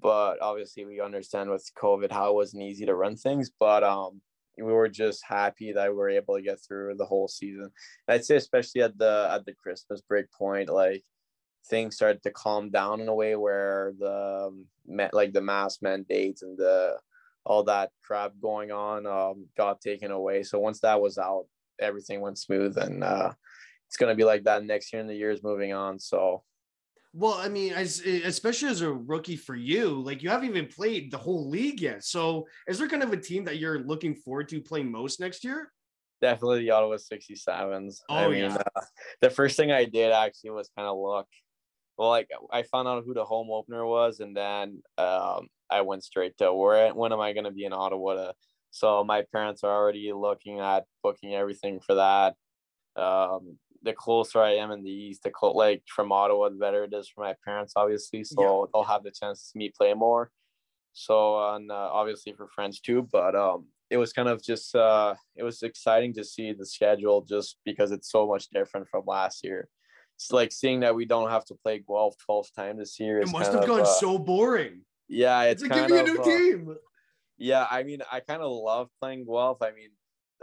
but 0.00 0.40
obviously 0.40 0.84
we 0.84 1.00
understand 1.00 1.50
with 1.50 1.70
covid 1.80 2.10
how 2.10 2.30
it 2.30 2.34
wasn't 2.34 2.62
easy 2.62 2.86
to 2.86 2.94
run 2.94 3.16
things 3.16 3.50
but 3.58 3.82
um 3.82 4.20
we 4.62 4.72
were 4.72 4.88
just 4.88 5.24
happy 5.24 5.72
that 5.72 5.90
we 5.90 5.96
were 5.96 6.10
able 6.10 6.36
to 6.36 6.42
get 6.42 6.60
through 6.60 6.94
the 6.96 7.06
whole 7.06 7.28
season. 7.28 7.70
And 8.08 8.14
I'd 8.14 8.24
say 8.24 8.36
especially 8.36 8.82
at 8.82 8.98
the 8.98 9.28
at 9.30 9.44
the 9.44 9.54
Christmas 9.54 10.00
break 10.00 10.30
point, 10.32 10.68
like 10.68 11.02
things 11.68 11.96
started 11.96 12.22
to 12.22 12.30
calm 12.30 12.70
down 12.70 13.00
in 13.00 13.08
a 13.08 13.14
way 13.14 13.36
where 13.36 13.92
the 13.98 14.48
um, 14.48 14.66
like 15.12 15.32
the 15.32 15.40
mask 15.40 15.82
mandates 15.82 16.42
and 16.42 16.58
the 16.58 16.96
all 17.44 17.64
that 17.64 17.90
crap 18.04 18.32
going 18.40 18.70
on 18.70 19.06
um, 19.06 19.46
got 19.56 19.80
taken 19.80 20.10
away. 20.10 20.42
So 20.42 20.58
once 20.58 20.80
that 20.80 21.00
was 21.00 21.16
out, 21.16 21.46
everything 21.80 22.20
went 22.20 22.38
smooth, 22.38 22.76
and 22.76 23.02
uh, 23.02 23.32
it's 23.86 23.96
gonna 23.96 24.14
be 24.14 24.24
like 24.24 24.44
that 24.44 24.64
next 24.64 24.92
year 24.92 25.00
and 25.00 25.10
the 25.10 25.14
years 25.14 25.42
moving 25.42 25.72
on. 25.72 25.98
So 25.98 26.42
Well, 27.12 27.34
I 27.34 27.48
mean, 27.48 27.72
as 27.72 28.00
especially 28.00 28.68
as 28.68 28.82
a 28.82 28.92
rookie 28.92 29.36
for 29.36 29.56
you, 29.56 30.00
like 30.00 30.22
you 30.22 30.30
haven't 30.30 30.48
even 30.48 30.68
played 30.68 31.10
the 31.10 31.18
whole 31.18 31.48
league 31.48 31.80
yet. 31.80 32.04
So, 32.04 32.46
is 32.68 32.78
there 32.78 32.88
kind 32.88 33.02
of 33.02 33.12
a 33.12 33.16
team 33.16 33.44
that 33.44 33.58
you're 33.58 33.80
looking 33.80 34.14
forward 34.14 34.48
to 34.50 34.60
playing 34.60 34.90
most 34.90 35.18
next 35.20 35.42
year? 35.44 35.72
definitely 36.20 36.60
the 36.60 36.70
Ottawa 36.70 36.96
67s. 36.98 38.02
I 38.10 38.24
Oh, 38.24 38.30
mean, 38.30 38.40
yeah. 38.40 38.56
uh, 38.76 38.80
the 39.20 39.30
first 39.30 39.56
thing 39.56 39.72
I 39.72 39.86
did 39.86 40.12
actually 40.12 40.50
was 40.50 40.68
kind 40.76 40.86
of 40.86 40.98
look. 40.98 41.26
Well, 41.96 42.08
like 42.10 42.28
I 42.50 42.62
found 42.62 42.88
out 42.88 43.04
who 43.04 43.14
the 43.14 43.24
home 43.24 43.50
opener 43.50 43.84
was, 43.86 44.20
and 44.20 44.36
then 44.36 44.82
um, 44.98 45.48
I 45.70 45.82
went 45.82 46.04
straight 46.04 46.36
to 46.38 46.52
where 46.52 46.92
when 46.94 47.12
am 47.12 47.20
I 47.20 47.32
going 47.32 47.44
to 47.44 47.50
be 47.50 47.64
in 47.64 47.72
Ottawa? 47.72 48.14
To, 48.14 48.34
so 48.70 49.04
my 49.04 49.24
parents 49.32 49.64
are 49.64 49.74
already 49.74 50.12
looking 50.12 50.60
at 50.60 50.84
booking 51.02 51.34
everything 51.34 51.80
for 51.80 51.96
that. 51.96 52.36
Um, 52.96 53.58
the 53.82 53.92
closer 53.92 54.40
I 54.40 54.56
am 54.56 54.70
in 54.70 54.82
the 54.82 54.90
east, 54.90 55.22
the 55.22 55.30
clo- 55.30 55.52
like 55.52 55.82
from 55.86 56.12
Ottawa, 56.12 56.48
the 56.48 56.56
better 56.56 56.84
it 56.84 56.92
is 56.92 57.08
for 57.08 57.24
my 57.24 57.34
parents, 57.44 57.72
obviously. 57.76 58.24
So 58.24 58.68
they'll 58.72 58.84
have 58.84 59.02
the 59.02 59.10
chance 59.10 59.40
to 59.40 59.46
see 59.46 59.58
me 59.58 59.72
play 59.76 59.94
more. 59.94 60.30
So 60.92 61.54
and 61.54 61.70
uh, 61.70 61.90
obviously 61.92 62.32
for 62.32 62.48
friends 62.48 62.80
too, 62.80 63.08
but 63.10 63.34
um, 63.34 63.66
it 63.90 63.96
was 63.96 64.12
kind 64.12 64.28
of 64.28 64.42
just 64.42 64.74
uh, 64.74 65.14
it 65.36 65.42
was 65.42 65.62
exciting 65.62 66.14
to 66.14 66.24
see 66.24 66.52
the 66.52 66.66
schedule 66.66 67.22
just 67.22 67.58
because 67.64 67.90
it's 67.90 68.10
so 68.10 68.26
much 68.26 68.48
different 68.50 68.88
from 68.88 69.04
last 69.06 69.44
year. 69.44 69.68
It's 70.16 70.32
like 70.32 70.52
seeing 70.52 70.80
that 70.80 70.94
we 70.94 71.06
don't 71.06 71.30
have 71.30 71.46
to 71.46 71.54
play 71.54 71.82
Guelph 71.86 72.14
12 72.26 72.48
times 72.54 72.78
this 72.78 73.00
year. 73.00 73.20
It 73.20 73.32
must 73.32 73.52
have 73.52 73.62
of, 73.62 73.66
gone 73.66 73.80
uh, 73.82 73.84
so 73.86 74.18
boring. 74.18 74.82
yeah, 75.08 75.42
It's 75.44 75.62
it's 75.62 75.70
like 75.70 75.78
kind 75.78 75.92
give 75.92 76.04
me 76.04 76.10
a 76.12 76.14
new 76.14 76.20
uh, 76.20 76.24
team. 76.24 76.76
yeah, 77.38 77.66
I 77.70 77.82
mean, 77.84 78.02
I 78.12 78.20
kind 78.20 78.42
of 78.42 78.52
love 78.52 78.88
playing 79.00 79.24
Guelph. 79.24 79.62
I 79.62 79.70
mean, 79.70 79.90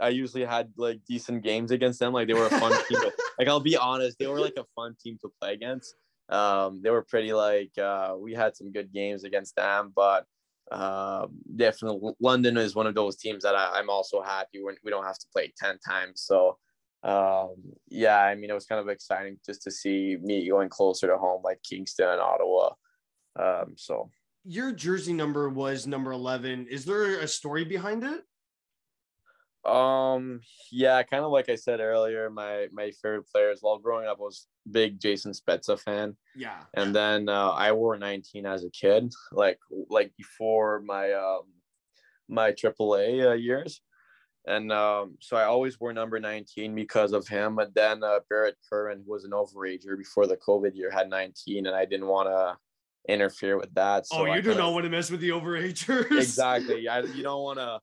I 0.00 0.08
usually 0.10 0.44
had 0.44 0.72
like 0.76 1.00
decent 1.06 1.42
games 1.42 1.70
against 1.70 1.98
them. 2.00 2.12
Like 2.12 2.28
they 2.28 2.34
were 2.34 2.46
a 2.46 2.50
fun 2.50 2.72
team. 2.88 3.00
to- 3.00 3.12
Like 3.38 3.48
I'll 3.48 3.60
be 3.60 3.76
honest, 3.76 4.18
they 4.18 4.26
were 4.26 4.40
like 4.40 4.56
a 4.58 4.64
fun 4.74 4.96
team 5.02 5.16
to 5.22 5.30
play 5.40 5.52
against. 5.52 5.94
Um, 6.28 6.80
they 6.82 6.90
were 6.90 7.02
pretty 7.02 7.32
like 7.32 7.76
uh, 7.78 8.14
we 8.18 8.34
had 8.34 8.56
some 8.56 8.72
good 8.72 8.92
games 8.92 9.24
against 9.24 9.54
them, 9.56 9.92
but 9.94 10.24
um, 10.72 11.38
definitely 11.56 12.12
London 12.20 12.56
is 12.58 12.74
one 12.74 12.86
of 12.86 12.94
those 12.94 13.16
teams 13.16 13.44
that 13.44 13.54
I, 13.54 13.78
I'm 13.78 13.88
also 13.88 14.20
happy 14.22 14.62
when 14.62 14.76
we 14.84 14.90
don't 14.90 15.04
have 15.04 15.18
to 15.18 15.26
play 15.32 15.52
ten 15.56 15.78
times. 15.78 16.22
So 16.22 16.58
um, 17.04 17.54
yeah, 17.88 18.18
I 18.20 18.34
mean, 18.34 18.50
it 18.50 18.54
was 18.54 18.66
kind 18.66 18.80
of 18.80 18.88
exciting 18.88 19.38
just 19.46 19.62
to 19.62 19.70
see 19.70 20.16
me 20.20 20.48
going 20.48 20.68
closer 20.68 21.06
to 21.06 21.16
home, 21.16 21.42
like 21.44 21.62
Kingston 21.62 22.08
and 22.08 22.20
Ottawa. 22.20 22.70
Um, 23.38 23.74
so 23.76 24.10
Your 24.44 24.72
jersey 24.72 25.12
number 25.12 25.48
was 25.48 25.86
number 25.86 26.10
11. 26.10 26.66
Is 26.68 26.84
there 26.84 27.20
a 27.20 27.28
story 27.28 27.64
behind 27.64 28.02
it? 28.02 28.22
Um, 29.68 30.40
yeah, 30.72 31.02
kind 31.02 31.24
of 31.24 31.30
like 31.30 31.48
I 31.48 31.54
said 31.56 31.80
earlier, 31.80 32.30
my 32.30 32.68
my 32.72 32.90
favorite 33.02 33.28
players 33.32 33.58
while 33.60 33.78
growing 33.78 34.06
up 34.08 34.18
was 34.18 34.46
big 34.70 35.00
Jason 35.00 35.32
Spezza 35.32 35.78
fan, 35.78 36.16
Yeah. 36.36 36.60
and 36.74 36.94
then 36.94 37.28
uh, 37.28 37.50
I 37.50 37.72
wore 37.72 37.96
19 37.98 38.46
as 38.46 38.64
a 38.64 38.70
kid, 38.70 39.12
like 39.32 39.58
like 39.90 40.12
before 40.16 40.80
my 40.84 41.12
um 41.12 41.42
my 42.28 42.52
AAA 42.52 43.30
uh, 43.30 43.32
years, 43.34 43.80
and 44.46 44.70
um, 44.72 45.16
so 45.20 45.36
I 45.36 45.44
always 45.44 45.78
wore 45.80 45.92
number 45.92 46.18
19 46.20 46.74
because 46.74 47.12
of 47.12 47.26
him. 47.26 47.58
And 47.58 47.72
then 47.74 48.02
uh, 48.04 48.20
Barrett 48.28 48.56
Curran, 48.70 49.02
who 49.06 49.12
was 49.12 49.24
an 49.24 49.30
overager 49.30 49.96
before 49.96 50.26
the 50.26 50.36
COVID 50.36 50.74
year, 50.74 50.90
had 50.90 51.08
19, 51.08 51.66
and 51.66 51.74
I 51.74 51.84
didn't 51.86 52.06
want 52.06 52.28
to 52.28 52.56
interfere 53.12 53.56
with 53.56 53.72
that. 53.74 54.06
So 54.06 54.18
oh, 54.18 54.24
you 54.26 54.32
I 54.32 54.36
do 54.40 54.50
kinda- 54.50 54.58
not 54.64 54.72
want 54.74 54.84
to 54.84 54.90
mess 54.90 55.10
with 55.10 55.20
the 55.20 55.30
overagers. 55.30 56.10
exactly. 56.18 56.86
I, 56.88 57.00
you 57.00 57.22
don't 57.22 57.42
want 57.42 57.58
to, 57.58 57.80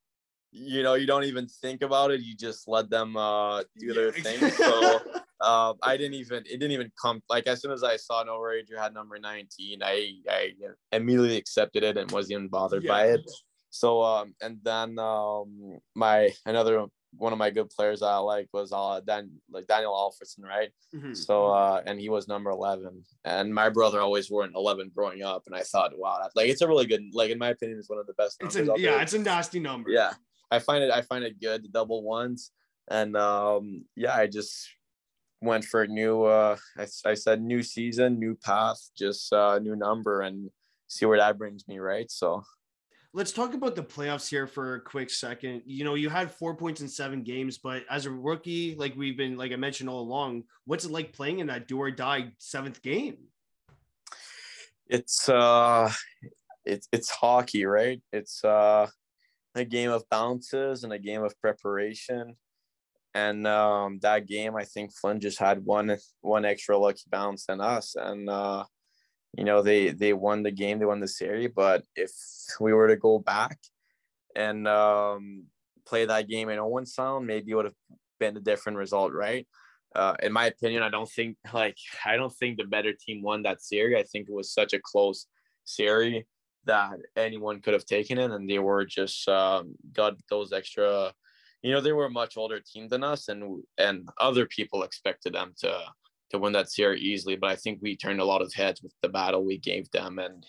you 0.56 0.84
know, 0.84 0.94
you 0.94 1.06
don't 1.06 1.26
even 1.26 1.48
think 1.48 1.82
about 1.82 2.12
it. 2.12 2.22
You 2.22 2.36
just 2.36 2.68
let 2.68 2.90
them 2.90 3.18
uh, 3.18 3.64
do 3.78 3.94
their 3.94 4.16
Yeah. 4.16 4.24
thing. 4.24 4.52
So 4.52 5.02
uh, 5.42 5.74
I 5.84 5.98
didn't 5.98 6.14
even, 6.14 6.44
it 6.46 6.60
didn't 6.60 6.72
even 6.72 6.92
come. 7.00 7.22
Like 7.30 7.46
as 7.48 7.62
soon 7.62 7.72
as 7.72 7.84
I 7.84 7.98
saw 7.98 8.22
an 8.22 8.28
overager 8.28 8.80
had 8.80 8.94
number 8.94 9.20
19, 9.20 9.84
I, 9.84 10.14
I 10.30 10.54
immediately 10.94 11.36
accepted 11.36 11.84
it 11.84 11.98
and 11.98 12.10
wasn't 12.10 12.32
even 12.34 12.48
bothered 12.48 12.88
by 12.88 13.08
it. 13.08 13.30
So 13.70 14.02
um, 14.02 14.34
and 14.42 14.60
then 14.64 14.98
um, 14.98 15.80
my 15.96 16.32
another 16.46 16.86
one 17.18 17.34
of 17.34 17.40
my 17.40 17.50
good 17.50 17.70
players 17.70 18.02
I 18.02 18.18
like 18.18 18.48
was 18.54 18.72
uh 18.74 19.00
Dan 19.06 19.32
like 19.52 19.68
Daniel 19.68 19.94
Alfredsson, 19.94 20.44
right? 20.46 20.70
Mhm. 20.96 21.16
So 21.16 21.48
uh, 21.48 21.82
and 21.86 22.00
he 22.00 22.08
was 22.08 22.28
number 22.30 22.50
eleven, 22.52 23.04
and 23.26 23.54
my 23.54 23.70
brother 23.70 24.00
always 24.00 24.32
wore 24.32 24.46
an 24.46 24.54
eleven 24.56 24.92
growing 24.96 25.24
up, 25.24 25.44
and 25.48 25.56
I 25.56 25.62
thought, 25.62 25.92
wow, 25.98 26.20
that, 26.22 26.32
like 26.36 26.48
it's 26.50 26.62
a 26.62 26.68
really 26.68 26.86
good, 26.86 27.04
like 27.12 27.32
in 27.32 27.38
my 27.38 27.50
opinion, 27.50 27.78
it's 27.80 27.90
one 27.90 28.00
of 28.00 28.08
the 28.08 28.14
best. 28.14 28.38
it's 28.40 28.56
yeah, 28.56 28.64
there. 28.78 29.02
it's 29.02 29.14
a 29.14 29.20
nasty 29.20 29.60
number. 29.60 29.90
yeah. 29.90 30.14
I 30.52 30.60
find 30.60 30.84
it, 30.84 30.92
I 30.92 31.02
find 31.02 31.24
it 31.24 31.40
good, 31.40 31.64
the 31.64 31.70
double 31.70 32.04
ones, 32.04 32.52
and 32.90 33.16
um, 33.18 33.86
yeah, 33.96 34.16
I 34.16 34.28
just 34.28 34.70
went 35.42 35.66
for 35.66 35.84
a 35.84 35.88
new. 35.88 36.24
Uh, 36.24 36.58
I, 36.78 36.88
I 37.06 37.14
said 37.14 37.42
new 37.42 37.64
season, 37.64 38.20
new 38.20 38.36
path, 38.36 38.80
just 38.98 39.32
uh, 39.34 39.60
new 39.60 39.76
number, 39.76 40.22
and 40.22 40.50
see 40.88 41.06
where 41.06 41.18
that 41.18 41.38
brings 41.38 41.68
me, 41.68 41.80
right? 41.80 42.10
So 42.10 42.44
Let's 43.14 43.32
talk 43.32 43.54
about 43.54 43.78
the 43.78 43.84
playoffs 43.84 44.30
here 44.30 44.46
for 44.46 44.76
a 44.76 44.82
quick 44.82 45.10
second. 45.10 45.62
You 45.66 45.86
know, 45.86 45.96
you 45.96 46.10
had 46.10 46.30
four 46.30 46.54
points 46.54 46.82
in 46.82 46.90
seven 46.90 47.24
games, 47.24 47.58
but 47.58 47.84
as 47.90 48.06
a 48.06 48.12
rookie, 48.12 48.76
like 48.76 48.94
we've 48.98 49.16
been, 49.16 49.38
like 49.38 49.54
I 49.54 49.56
mentioned 49.56 49.90
all 49.90 50.02
along, 50.02 50.44
what's 50.66 50.84
it 50.84 50.92
like 50.92 51.14
playing 51.14 51.40
in 51.40 51.48
that 51.48 51.66
do 51.70 51.80
or 51.80 51.92
die 51.92 52.34
seventh 52.40 52.82
game? 52.82 53.18
it's 54.88 55.28
uh 55.30 55.92
it's 56.64 56.88
it's 56.92 57.10
hockey 57.10 57.66
right 57.66 58.02
it's 58.12 58.44
uh 58.44 58.88
a 59.56 59.66
game 59.66 59.92
of 59.92 60.08
bounces 60.10 60.84
and 60.84 60.94
a 60.94 61.00
game 61.00 61.24
of 61.24 61.40
preparation. 61.40 62.36
And 63.14 63.48
um 63.48 64.00
that 64.02 64.28
game 64.28 64.56
i 64.58 64.66
think 64.66 64.92
flint 64.94 65.22
just 65.22 65.40
had 65.40 65.64
one 65.64 65.98
one 66.22 66.44
extra 66.44 66.78
lucky 66.78 67.04
bounce 67.10 67.46
than 67.46 67.62
us. 67.62 67.96
And 67.96 68.30
uh 68.30 68.66
you 69.38 69.44
know 69.44 69.62
they 69.62 69.92
they 69.92 70.14
won 70.14 70.44
the 70.44 70.52
game 70.52 70.80
they 70.80 70.86
won 70.86 71.00
the 71.00 71.08
series. 71.08 71.52
But 71.56 71.84
if 71.96 72.12
we 72.60 72.74
were 72.74 72.90
to 72.90 72.98
go 72.98 73.20
back 73.20 73.58
and 74.36 74.68
um 74.68 75.46
play 75.86 76.06
that 76.06 76.28
game 76.28 76.50
in 76.50 76.60
owen 76.60 76.86
sound 76.86 77.28
maybe 77.28 77.52
it 77.52 77.56
would 77.56 77.66
have 77.66 77.76
been 78.20 78.36
a 78.38 78.42
different 78.42 78.78
result 78.78 79.14
right? 79.14 79.48
Uh, 79.96 80.14
in 80.22 80.34
my 80.34 80.48
opinion, 80.48 80.84
I 80.84 80.90
don't 80.90 81.10
think 81.10 81.38
like 81.54 81.78
I 82.06 82.18
don't 82.18 82.36
think 82.36 82.58
the 82.58 82.66
better 82.66 82.92
team 82.92 83.22
won 83.22 83.44
that 83.44 83.62
series. 83.62 83.98
I 83.98 84.04
think 84.04 84.28
it 84.28 84.34
was 84.34 84.52
such 84.52 84.74
a 84.74 84.80
close 84.84 85.28
series 85.64 86.26
that 86.66 87.00
anyone 87.16 87.62
could 87.62 87.74
have 87.74 87.86
taken 87.86 88.18
it, 88.18 88.32
and 88.32 88.50
they 88.50 88.60
were 88.60 88.86
just 88.86 89.28
um, 89.28 89.76
got 89.94 90.16
those 90.30 90.52
extra. 90.54 91.14
You 91.62 91.72
know, 91.72 91.82
they 91.82 91.94
were 91.94 92.06
a 92.06 92.12
much 92.12 92.38
older 92.38 92.60
team 92.60 92.88
than 92.88 93.04
us, 93.04 93.28
and 93.28 93.64
and 93.78 94.08
other 94.20 94.46
people 94.46 94.84
expected 94.84 95.34
them 95.34 95.54
to 95.60 95.80
to 96.32 96.40
win 96.40 96.54
that 96.54 96.72
series 96.72 97.02
easily. 97.02 97.36
But 97.36 97.52
I 97.52 97.56
think 97.56 97.80
we 97.82 97.96
turned 97.96 98.20
a 98.20 98.26
lot 98.26 98.42
of 98.42 98.54
heads 98.54 98.82
with 98.82 98.94
the 99.02 99.10
battle 99.10 99.44
we 99.44 99.58
gave 99.58 99.90
them, 99.92 100.20
and 100.20 100.46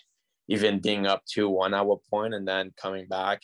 even 0.47 0.79
being 0.79 1.07
up 1.07 1.23
two 1.25 1.49
one 1.49 1.73
at 1.73 1.85
point 2.09 2.33
and 2.33 2.47
then 2.47 2.73
coming 2.77 3.07
back. 3.07 3.41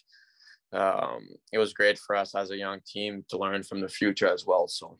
Um, 0.71 1.27
it 1.51 1.59
was 1.59 1.73
great 1.73 1.99
for 1.99 2.15
us 2.15 2.33
as 2.33 2.49
a 2.49 2.57
young 2.57 2.79
team 2.85 3.23
to 3.29 3.37
learn 3.37 3.61
from 3.61 3.79
the 3.79 3.87
future 3.87 4.27
as 4.27 4.43
well. 4.45 4.67
So 4.67 4.97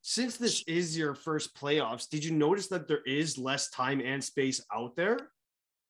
since 0.00 0.36
this 0.36 0.62
is 0.66 0.96
your 0.96 1.14
first 1.14 1.54
playoffs, 1.54 2.08
did 2.08 2.24
you 2.24 2.30
notice 2.30 2.68
that 2.68 2.88
there 2.88 3.02
is 3.04 3.36
less 3.36 3.68
time 3.70 4.00
and 4.00 4.22
space 4.22 4.64
out 4.72 4.96
there? 4.96 5.18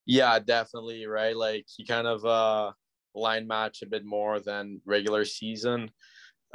Yeah, 0.06 0.38
definitely. 0.38 1.06
Right. 1.06 1.36
Like 1.36 1.66
you 1.78 1.84
kind 1.84 2.06
of 2.06 2.24
uh, 2.24 2.72
line 3.14 3.46
match 3.46 3.82
a 3.82 3.86
bit 3.86 4.04
more 4.04 4.40
than 4.40 4.80
regular 4.84 5.24
season. 5.24 5.90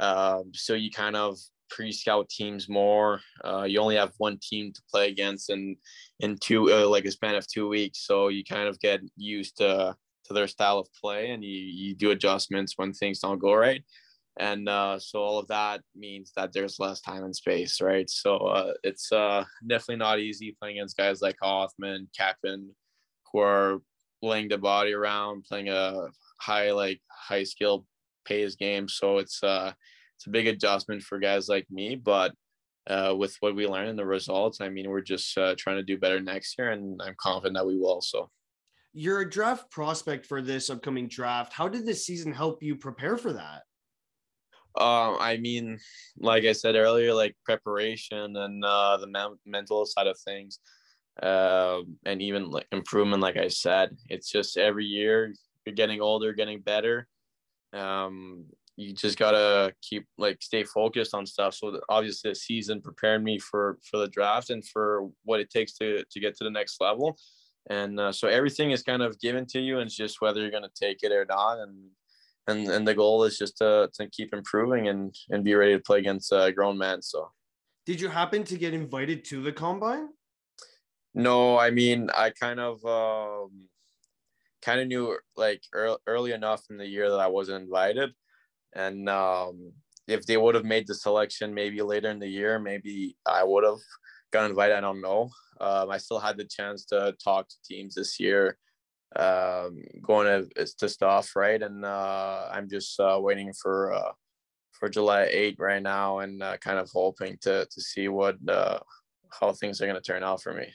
Um, 0.00 0.52
so 0.54 0.74
you 0.74 0.90
kind 0.90 1.16
of 1.16 1.38
pre-scout 1.70 2.28
teams 2.28 2.68
more. 2.68 3.20
Uh, 3.44 3.62
you 3.62 3.80
only 3.80 3.96
have 3.96 4.12
one 4.18 4.38
team 4.42 4.72
to 4.72 4.82
play 4.90 5.08
against 5.08 5.50
in 5.50 5.76
in 6.20 6.36
two 6.40 6.72
uh, 6.72 6.88
like 6.88 7.04
a 7.04 7.10
span 7.10 7.34
of 7.34 7.46
two 7.46 7.68
weeks, 7.68 8.06
so 8.06 8.28
you 8.28 8.44
kind 8.44 8.68
of 8.68 8.78
get 8.80 9.00
used 9.16 9.58
to 9.58 9.94
to 10.24 10.34
their 10.34 10.48
style 10.48 10.78
of 10.78 10.88
play, 11.00 11.30
and 11.30 11.44
you 11.44 11.58
you 11.58 11.94
do 11.94 12.10
adjustments 12.10 12.74
when 12.76 12.92
things 12.92 13.20
don't 13.20 13.38
go 13.38 13.54
right 13.54 13.84
and 14.38 14.68
uh, 14.68 14.98
so 14.98 15.20
all 15.20 15.38
of 15.38 15.46
that 15.48 15.82
means 15.94 16.32
that 16.36 16.52
there's 16.52 16.78
less 16.78 17.00
time 17.00 17.24
and 17.24 17.36
space, 17.36 17.80
right? 17.80 18.08
So 18.08 18.36
uh, 18.38 18.72
it's 18.82 19.12
uh, 19.12 19.44
definitely 19.66 19.96
not 19.96 20.20
easy 20.20 20.56
playing 20.58 20.78
against 20.78 20.96
guys 20.96 21.20
like 21.20 21.36
Hoffman, 21.42 22.08
Captain, 22.16 22.74
who 23.32 23.40
are 23.40 23.80
laying 24.22 24.48
the 24.48 24.58
body 24.58 24.92
around, 24.92 25.44
playing 25.44 25.68
a 25.68 26.08
high 26.40 26.72
like 26.72 27.00
high 27.10 27.44
skill 27.44 27.86
pace 28.24 28.54
game. 28.54 28.88
So 28.88 29.18
it's 29.18 29.42
uh, 29.42 29.72
it's 30.16 30.26
a 30.26 30.30
big 30.30 30.46
adjustment 30.46 31.02
for 31.02 31.18
guys 31.18 31.48
like 31.48 31.66
me, 31.70 31.96
but 31.96 32.32
uh, 32.88 33.14
with 33.16 33.36
what 33.40 33.54
we 33.54 33.66
learned 33.66 33.90
in 33.90 33.96
the 33.96 34.06
results, 34.06 34.60
I 34.60 34.68
mean, 34.68 34.90
we're 34.90 35.00
just 35.02 35.36
uh, 35.38 35.54
trying 35.56 35.76
to 35.76 35.82
do 35.82 35.98
better 35.98 36.20
next 36.20 36.58
year, 36.58 36.70
and 36.70 37.00
I'm 37.02 37.14
confident 37.18 37.56
that 37.56 37.66
we 37.66 37.78
will. 37.78 38.00
So. 38.00 38.30
You're 38.94 39.20
a 39.20 39.30
draft 39.30 39.70
prospect 39.70 40.26
for 40.26 40.42
this 40.42 40.68
upcoming 40.68 41.08
draft. 41.08 41.52
How 41.52 41.66
did 41.66 41.86
this 41.86 42.04
season 42.04 42.32
help 42.32 42.62
you 42.62 42.76
prepare 42.76 43.16
for 43.16 43.32
that? 43.32 43.62
Um, 44.78 45.16
I 45.20 45.38
mean, 45.38 45.78
like 46.18 46.44
I 46.44 46.52
said 46.52 46.74
earlier, 46.74 47.14
like 47.14 47.34
preparation 47.44 48.36
and 48.36 48.64
uh, 48.64 48.98
the 48.98 49.06
men- 49.06 49.38
mental 49.46 49.86
side 49.86 50.06
of 50.06 50.18
things, 50.18 50.58
uh, 51.20 51.80
and 52.04 52.22
even 52.22 52.50
like 52.50 52.66
improvement. 52.72 53.22
Like 53.22 53.36
I 53.36 53.48
said, 53.48 53.96
it's 54.08 54.30
just 54.30 54.56
every 54.56 54.84
year 54.84 55.34
you're 55.66 55.74
getting 55.74 56.00
older, 56.00 56.32
getting 56.32 56.60
better. 56.60 57.08
Um, 57.72 58.44
you 58.76 58.94
just 58.94 59.18
gotta 59.18 59.74
keep 59.82 60.06
like 60.16 60.40
stay 60.40 60.64
focused 60.64 61.14
on 61.14 61.26
stuff. 61.26 61.54
So 61.54 61.80
obviously, 61.88 62.30
the 62.30 62.34
season 62.34 62.80
prepared 62.80 63.22
me 63.22 63.38
for 63.38 63.78
for 63.88 63.98
the 63.98 64.08
draft 64.08 64.50
and 64.50 64.66
for 64.66 65.10
what 65.24 65.40
it 65.40 65.50
takes 65.50 65.72
to 65.74 66.04
to 66.10 66.20
get 66.20 66.36
to 66.38 66.44
the 66.44 66.50
next 66.50 66.80
level. 66.80 67.18
And 67.70 68.00
uh, 68.00 68.12
so 68.12 68.28
everything 68.28 68.72
is 68.72 68.82
kind 68.82 69.02
of 69.02 69.20
given 69.20 69.46
to 69.46 69.60
you, 69.60 69.78
and 69.78 69.86
it's 69.86 69.96
just 69.96 70.20
whether 70.20 70.40
you're 70.40 70.50
gonna 70.50 70.68
take 70.74 71.02
it 71.02 71.12
or 71.12 71.26
not. 71.28 71.58
And 71.58 71.90
and 72.48 72.68
and 72.68 72.86
the 72.86 72.94
goal 72.94 73.24
is 73.24 73.38
just 73.38 73.58
to, 73.58 73.88
to 73.94 74.08
keep 74.08 74.32
improving 74.32 74.88
and 74.88 75.14
and 75.30 75.44
be 75.44 75.54
ready 75.54 75.74
to 75.74 75.80
play 75.80 75.98
against 75.98 76.32
a 76.32 76.52
grown 76.52 76.76
men 76.76 77.02
so 77.02 77.30
did 77.86 78.00
you 78.00 78.08
happen 78.08 78.44
to 78.44 78.56
get 78.56 78.74
invited 78.74 79.24
to 79.24 79.42
the 79.42 79.52
combine 79.52 80.08
no 81.14 81.58
i 81.58 81.70
mean 81.70 82.08
i 82.16 82.30
kind 82.30 82.60
of 82.60 82.84
um 82.84 83.50
kind 84.62 84.80
of 84.80 84.86
knew 84.86 85.16
like 85.36 85.62
early, 85.72 85.98
early 86.06 86.32
enough 86.32 86.62
in 86.70 86.76
the 86.76 86.86
year 86.86 87.10
that 87.10 87.20
i 87.20 87.26
wasn't 87.26 87.62
invited 87.62 88.10
and 88.74 89.08
um 89.08 89.72
if 90.08 90.26
they 90.26 90.36
would 90.36 90.54
have 90.54 90.64
made 90.64 90.86
the 90.86 90.94
selection 90.94 91.54
maybe 91.54 91.80
later 91.82 92.10
in 92.10 92.18
the 92.18 92.28
year 92.28 92.58
maybe 92.58 93.16
i 93.26 93.42
would 93.44 93.64
have 93.64 93.80
got 94.32 94.48
invited 94.48 94.76
i 94.76 94.80
don't 94.80 95.00
know 95.00 95.28
um, 95.60 95.90
i 95.90 95.98
still 95.98 96.18
had 96.18 96.36
the 96.36 96.44
chance 96.44 96.84
to 96.84 97.14
talk 97.22 97.48
to 97.48 97.56
teams 97.64 97.94
this 97.94 98.18
year 98.18 98.56
um, 99.16 99.82
going 100.00 100.26
to, 100.26 100.66
to 100.78 100.88
stuff, 100.88 101.36
right? 101.36 101.60
And 101.60 101.84
uh, 101.84 102.48
I'm 102.52 102.68
just 102.68 102.98
uh, 102.98 103.18
waiting 103.20 103.52
for 103.52 103.92
uh, 103.92 104.12
for 104.72 104.88
July 104.88 105.28
8 105.30 105.56
right 105.58 105.82
now, 105.82 106.20
and 106.20 106.42
uh, 106.42 106.56
kind 106.58 106.78
of 106.78 106.90
hoping 106.90 107.36
to 107.42 107.66
to 107.70 107.80
see 107.80 108.08
what 108.08 108.36
uh, 108.48 108.78
how 109.40 109.52
things 109.52 109.80
are 109.80 109.86
going 109.86 110.00
to 110.00 110.02
turn 110.02 110.24
out 110.24 110.42
for 110.42 110.54
me. 110.54 110.72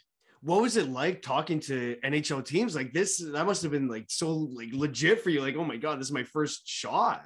What 0.47 0.61
was 0.61 0.77
it 0.77 0.89
like 0.89 1.21
talking 1.21 1.59
to 1.61 1.97
NHL 2.05 2.45
teams 2.45 2.73
like 2.73 2.93
this? 2.93 3.17
That 3.17 3.45
must 3.45 3.61
have 3.63 3.71
been 3.71 3.89
like 3.89 4.05
so 4.07 4.31
like 4.31 4.69
legit 4.71 5.21
for 5.21 5.29
you. 5.29 5.41
Like, 5.41 5.57
oh 5.57 5.65
my 5.65 5.75
god, 5.75 5.99
this 5.99 6.07
is 6.07 6.13
my 6.13 6.23
first 6.23 6.67
shot. 6.67 7.25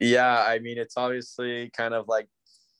Yeah, 0.00 0.42
I 0.42 0.58
mean, 0.60 0.78
it's 0.78 0.96
obviously 0.96 1.70
kind 1.76 1.92
of 1.92 2.08
like 2.08 2.26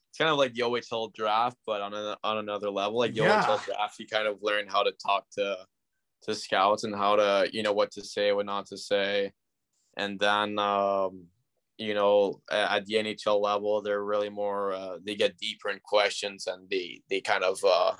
it's 0.09 0.17
kind 0.17 0.31
of 0.31 0.37
like 0.37 0.55
the 0.55 0.63
OHL 0.63 1.13
draft, 1.13 1.57
but 1.67 1.81
on 1.81 1.93
a, 1.93 2.17
on 2.23 2.39
another 2.39 2.71
level. 2.71 2.97
Like 2.97 3.13
the 3.13 3.21
yeah. 3.21 3.43
OHL 3.43 3.63
draft, 3.63 3.99
you 3.99 4.07
kind 4.07 4.27
of 4.27 4.39
learn 4.41 4.65
how 4.67 4.81
to 4.81 4.91
talk 4.91 5.25
to 5.33 5.55
to 6.23 6.33
scouts 6.33 6.83
and 6.83 6.95
how 6.95 7.15
to 7.15 7.47
you 7.53 7.61
know 7.63 7.73
what 7.73 7.91
to 7.91 8.03
say 8.03 8.33
what 8.33 8.45
not 8.45 8.65
to 8.65 8.77
say 8.77 9.31
and 9.97 10.19
then 10.19 10.57
um, 10.59 11.25
you 11.77 11.93
know 11.93 12.41
at 12.51 12.85
the 12.85 12.95
nhl 12.95 13.41
level 13.41 13.81
they're 13.81 14.03
really 14.03 14.29
more 14.29 14.73
uh, 14.73 14.97
they 15.05 15.15
get 15.15 15.37
deeper 15.37 15.69
in 15.69 15.79
questions 15.83 16.47
and 16.47 16.69
they 16.69 17.01
they 17.09 17.21
kind 17.21 17.43
of 17.43 17.59
uh, 17.63 17.93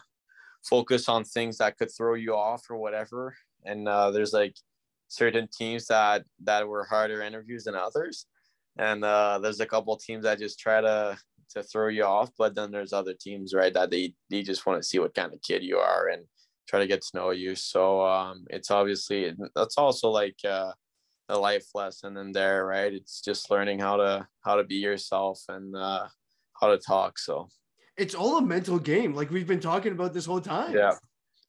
focus 0.69 1.07
on 1.09 1.23
things 1.23 1.57
that 1.57 1.77
could 1.77 1.89
throw 1.95 2.13
you 2.13 2.35
off 2.35 2.63
or 2.69 2.77
whatever 2.77 3.35
and 3.65 3.87
uh, 3.87 4.11
there's 4.11 4.33
like 4.33 4.55
certain 5.07 5.47
teams 5.55 5.87
that 5.87 6.23
that 6.43 6.67
were 6.67 6.85
harder 6.85 7.21
interviews 7.21 7.65
than 7.65 7.75
others 7.75 8.25
and 8.77 9.03
uh, 9.05 9.39
there's 9.39 9.59
a 9.59 9.65
couple 9.65 9.95
teams 9.95 10.23
that 10.23 10.39
just 10.39 10.59
try 10.59 10.81
to 10.81 11.17
to 11.49 11.61
throw 11.63 11.87
you 11.87 12.03
off 12.03 12.29
but 12.37 12.55
then 12.55 12.71
there's 12.71 12.93
other 12.93 13.13
teams 13.19 13.53
right 13.53 13.73
that 13.73 13.91
they 13.91 14.13
they 14.29 14.41
just 14.41 14.65
want 14.65 14.81
to 14.81 14.87
see 14.87 14.99
what 14.99 15.13
kind 15.13 15.33
of 15.33 15.41
kid 15.41 15.63
you 15.63 15.77
are 15.77 16.07
and 16.07 16.23
try 16.67 16.79
to 16.79 16.87
get 16.87 17.01
to 17.01 17.17
know 17.17 17.31
you. 17.31 17.55
So 17.55 18.05
um, 18.05 18.45
it's 18.49 18.71
obviously 18.71 19.33
that's 19.55 19.77
also 19.77 20.09
like 20.09 20.37
uh, 20.47 20.71
a 21.29 21.37
life 21.37 21.67
lesson 21.73 22.17
in 22.17 22.31
there, 22.31 22.65
right? 22.65 22.93
It's 22.93 23.21
just 23.21 23.51
learning 23.51 23.79
how 23.79 23.97
to 23.97 24.27
how 24.43 24.55
to 24.55 24.63
be 24.63 24.75
yourself 24.75 25.41
and 25.49 25.75
uh, 25.75 26.07
how 26.59 26.67
to 26.67 26.77
talk. 26.77 27.19
So 27.19 27.49
it's 27.97 28.15
all 28.15 28.37
a 28.37 28.41
mental 28.41 28.79
game, 28.79 29.13
like 29.13 29.29
we've 29.29 29.47
been 29.47 29.59
talking 29.59 29.91
about 29.91 30.13
this 30.13 30.25
whole 30.25 30.41
time. 30.41 30.73
Yeah, 30.73 30.93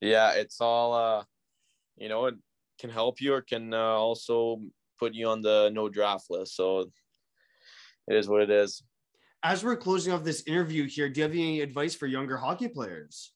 yeah. 0.01 0.33
It's 0.33 0.61
all 0.61 0.95
uh, 0.95 1.25
you 1.97 2.09
know, 2.09 2.27
it 2.27 2.35
can 2.79 2.91
help 2.91 3.21
you 3.21 3.35
or 3.35 3.43
can 3.43 3.73
uh, 3.73 3.79
also 3.79 4.61
put 4.99 5.15
you 5.15 5.29
on 5.29 5.43
the 5.43 5.71
no 5.73 5.89
draft 5.89 6.27
list. 6.31 6.57
So 6.57 6.91
it 8.09 8.17
is 8.17 8.29
what 8.29 8.43
it 8.43 8.51
is. 8.51 8.83
As 9.43 9.65
we're 9.65 9.77
closing 9.77 10.13
off 10.13 10.25
this 10.25 10.43
interview 10.47 10.89
here, 10.89 11.09
do 11.09 11.21
you 11.21 11.23
have 11.25 11.33
any 11.33 11.61
advice 11.61 11.95
for 11.95 12.07
younger 12.07 12.37
hockey 12.37 12.69
players? 12.69 13.33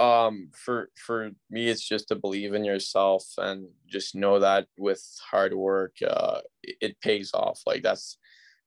um 0.00 0.48
for 0.54 0.88
for 0.96 1.30
me 1.50 1.68
it's 1.68 1.86
just 1.86 2.08
to 2.08 2.14
believe 2.14 2.54
in 2.54 2.64
yourself 2.64 3.24
and 3.36 3.68
just 3.86 4.14
know 4.14 4.38
that 4.38 4.66
with 4.78 5.02
hard 5.30 5.52
work 5.52 5.94
uh 6.08 6.40
it, 6.62 6.98
pays 7.02 7.32
off 7.34 7.60
like 7.66 7.82
that's 7.82 8.16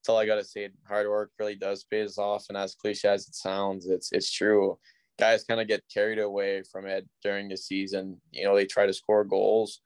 that's 0.04 0.10
all 0.10 0.18
i 0.18 0.26
gotta 0.26 0.44
say 0.44 0.70
hard 0.88 1.08
work 1.08 1.32
really 1.40 1.56
does 1.56 1.86
pays 1.86 2.18
off 2.18 2.46
and 2.50 2.58
as 2.58 2.76
cliche 2.76 3.08
as 3.08 3.28
it 3.28 3.36
sounds 3.36 3.88
it's 3.88 4.12
it's 4.12 4.32
true 4.32 4.78
guys 5.18 5.46
kind 5.46 5.62
of 5.62 5.68
get 5.68 5.82
carried 5.94 6.20
away 6.20 6.62
from 6.72 6.86
it 6.86 7.08
during 7.22 7.48
the 7.48 7.56
season 7.56 8.20
you 8.32 8.44
know 8.44 8.54
they 8.54 8.66
try 8.66 8.86
to 8.86 8.94
score 8.94 9.24
goals 9.24 9.80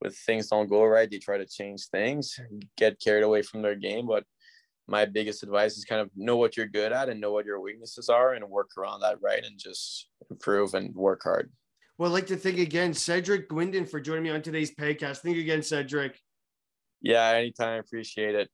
with 0.00 0.16
things 0.16 0.48
don't 0.48 0.70
go 0.70 0.84
right 0.84 1.10
they 1.10 1.18
try 1.18 1.36
to 1.36 1.46
change 1.46 1.86
things 1.88 2.38
get 2.76 3.00
carried 3.00 3.24
away 3.24 3.42
from 3.42 3.62
their 3.62 3.74
game 3.74 4.06
but 4.06 4.24
my 4.86 5.04
biggest 5.06 5.42
advice 5.42 5.76
is 5.76 5.84
kind 5.84 6.00
of 6.00 6.10
know 6.14 6.36
what 6.36 6.56
you're 6.56 6.66
good 6.66 6.92
at 6.92 7.08
and 7.08 7.20
know 7.20 7.32
what 7.32 7.46
your 7.46 7.60
weaknesses 7.60 8.08
are 8.08 8.34
and 8.34 8.48
work 8.48 8.70
around 8.76 9.00
that 9.00 9.20
right 9.22 9.44
and 9.44 9.58
just 9.58 10.08
improve 10.30 10.74
and 10.74 10.94
work 10.94 11.22
hard. 11.24 11.50
Well, 11.96 12.10
I'd 12.10 12.14
like 12.14 12.26
to 12.26 12.36
thank 12.36 12.58
again 12.58 12.92
Cedric 12.92 13.48
Guindon 13.48 13.88
for 13.88 14.00
joining 14.00 14.24
me 14.24 14.30
on 14.30 14.42
today's 14.42 14.74
podcast. 14.74 15.18
Thank 15.18 15.36
you 15.36 15.42
again, 15.42 15.62
Cedric. 15.62 16.18
Yeah, 17.00 17.28
anytime. 17.28 17.80
Appreciate 17.80 18.34
it. 18.34 18.50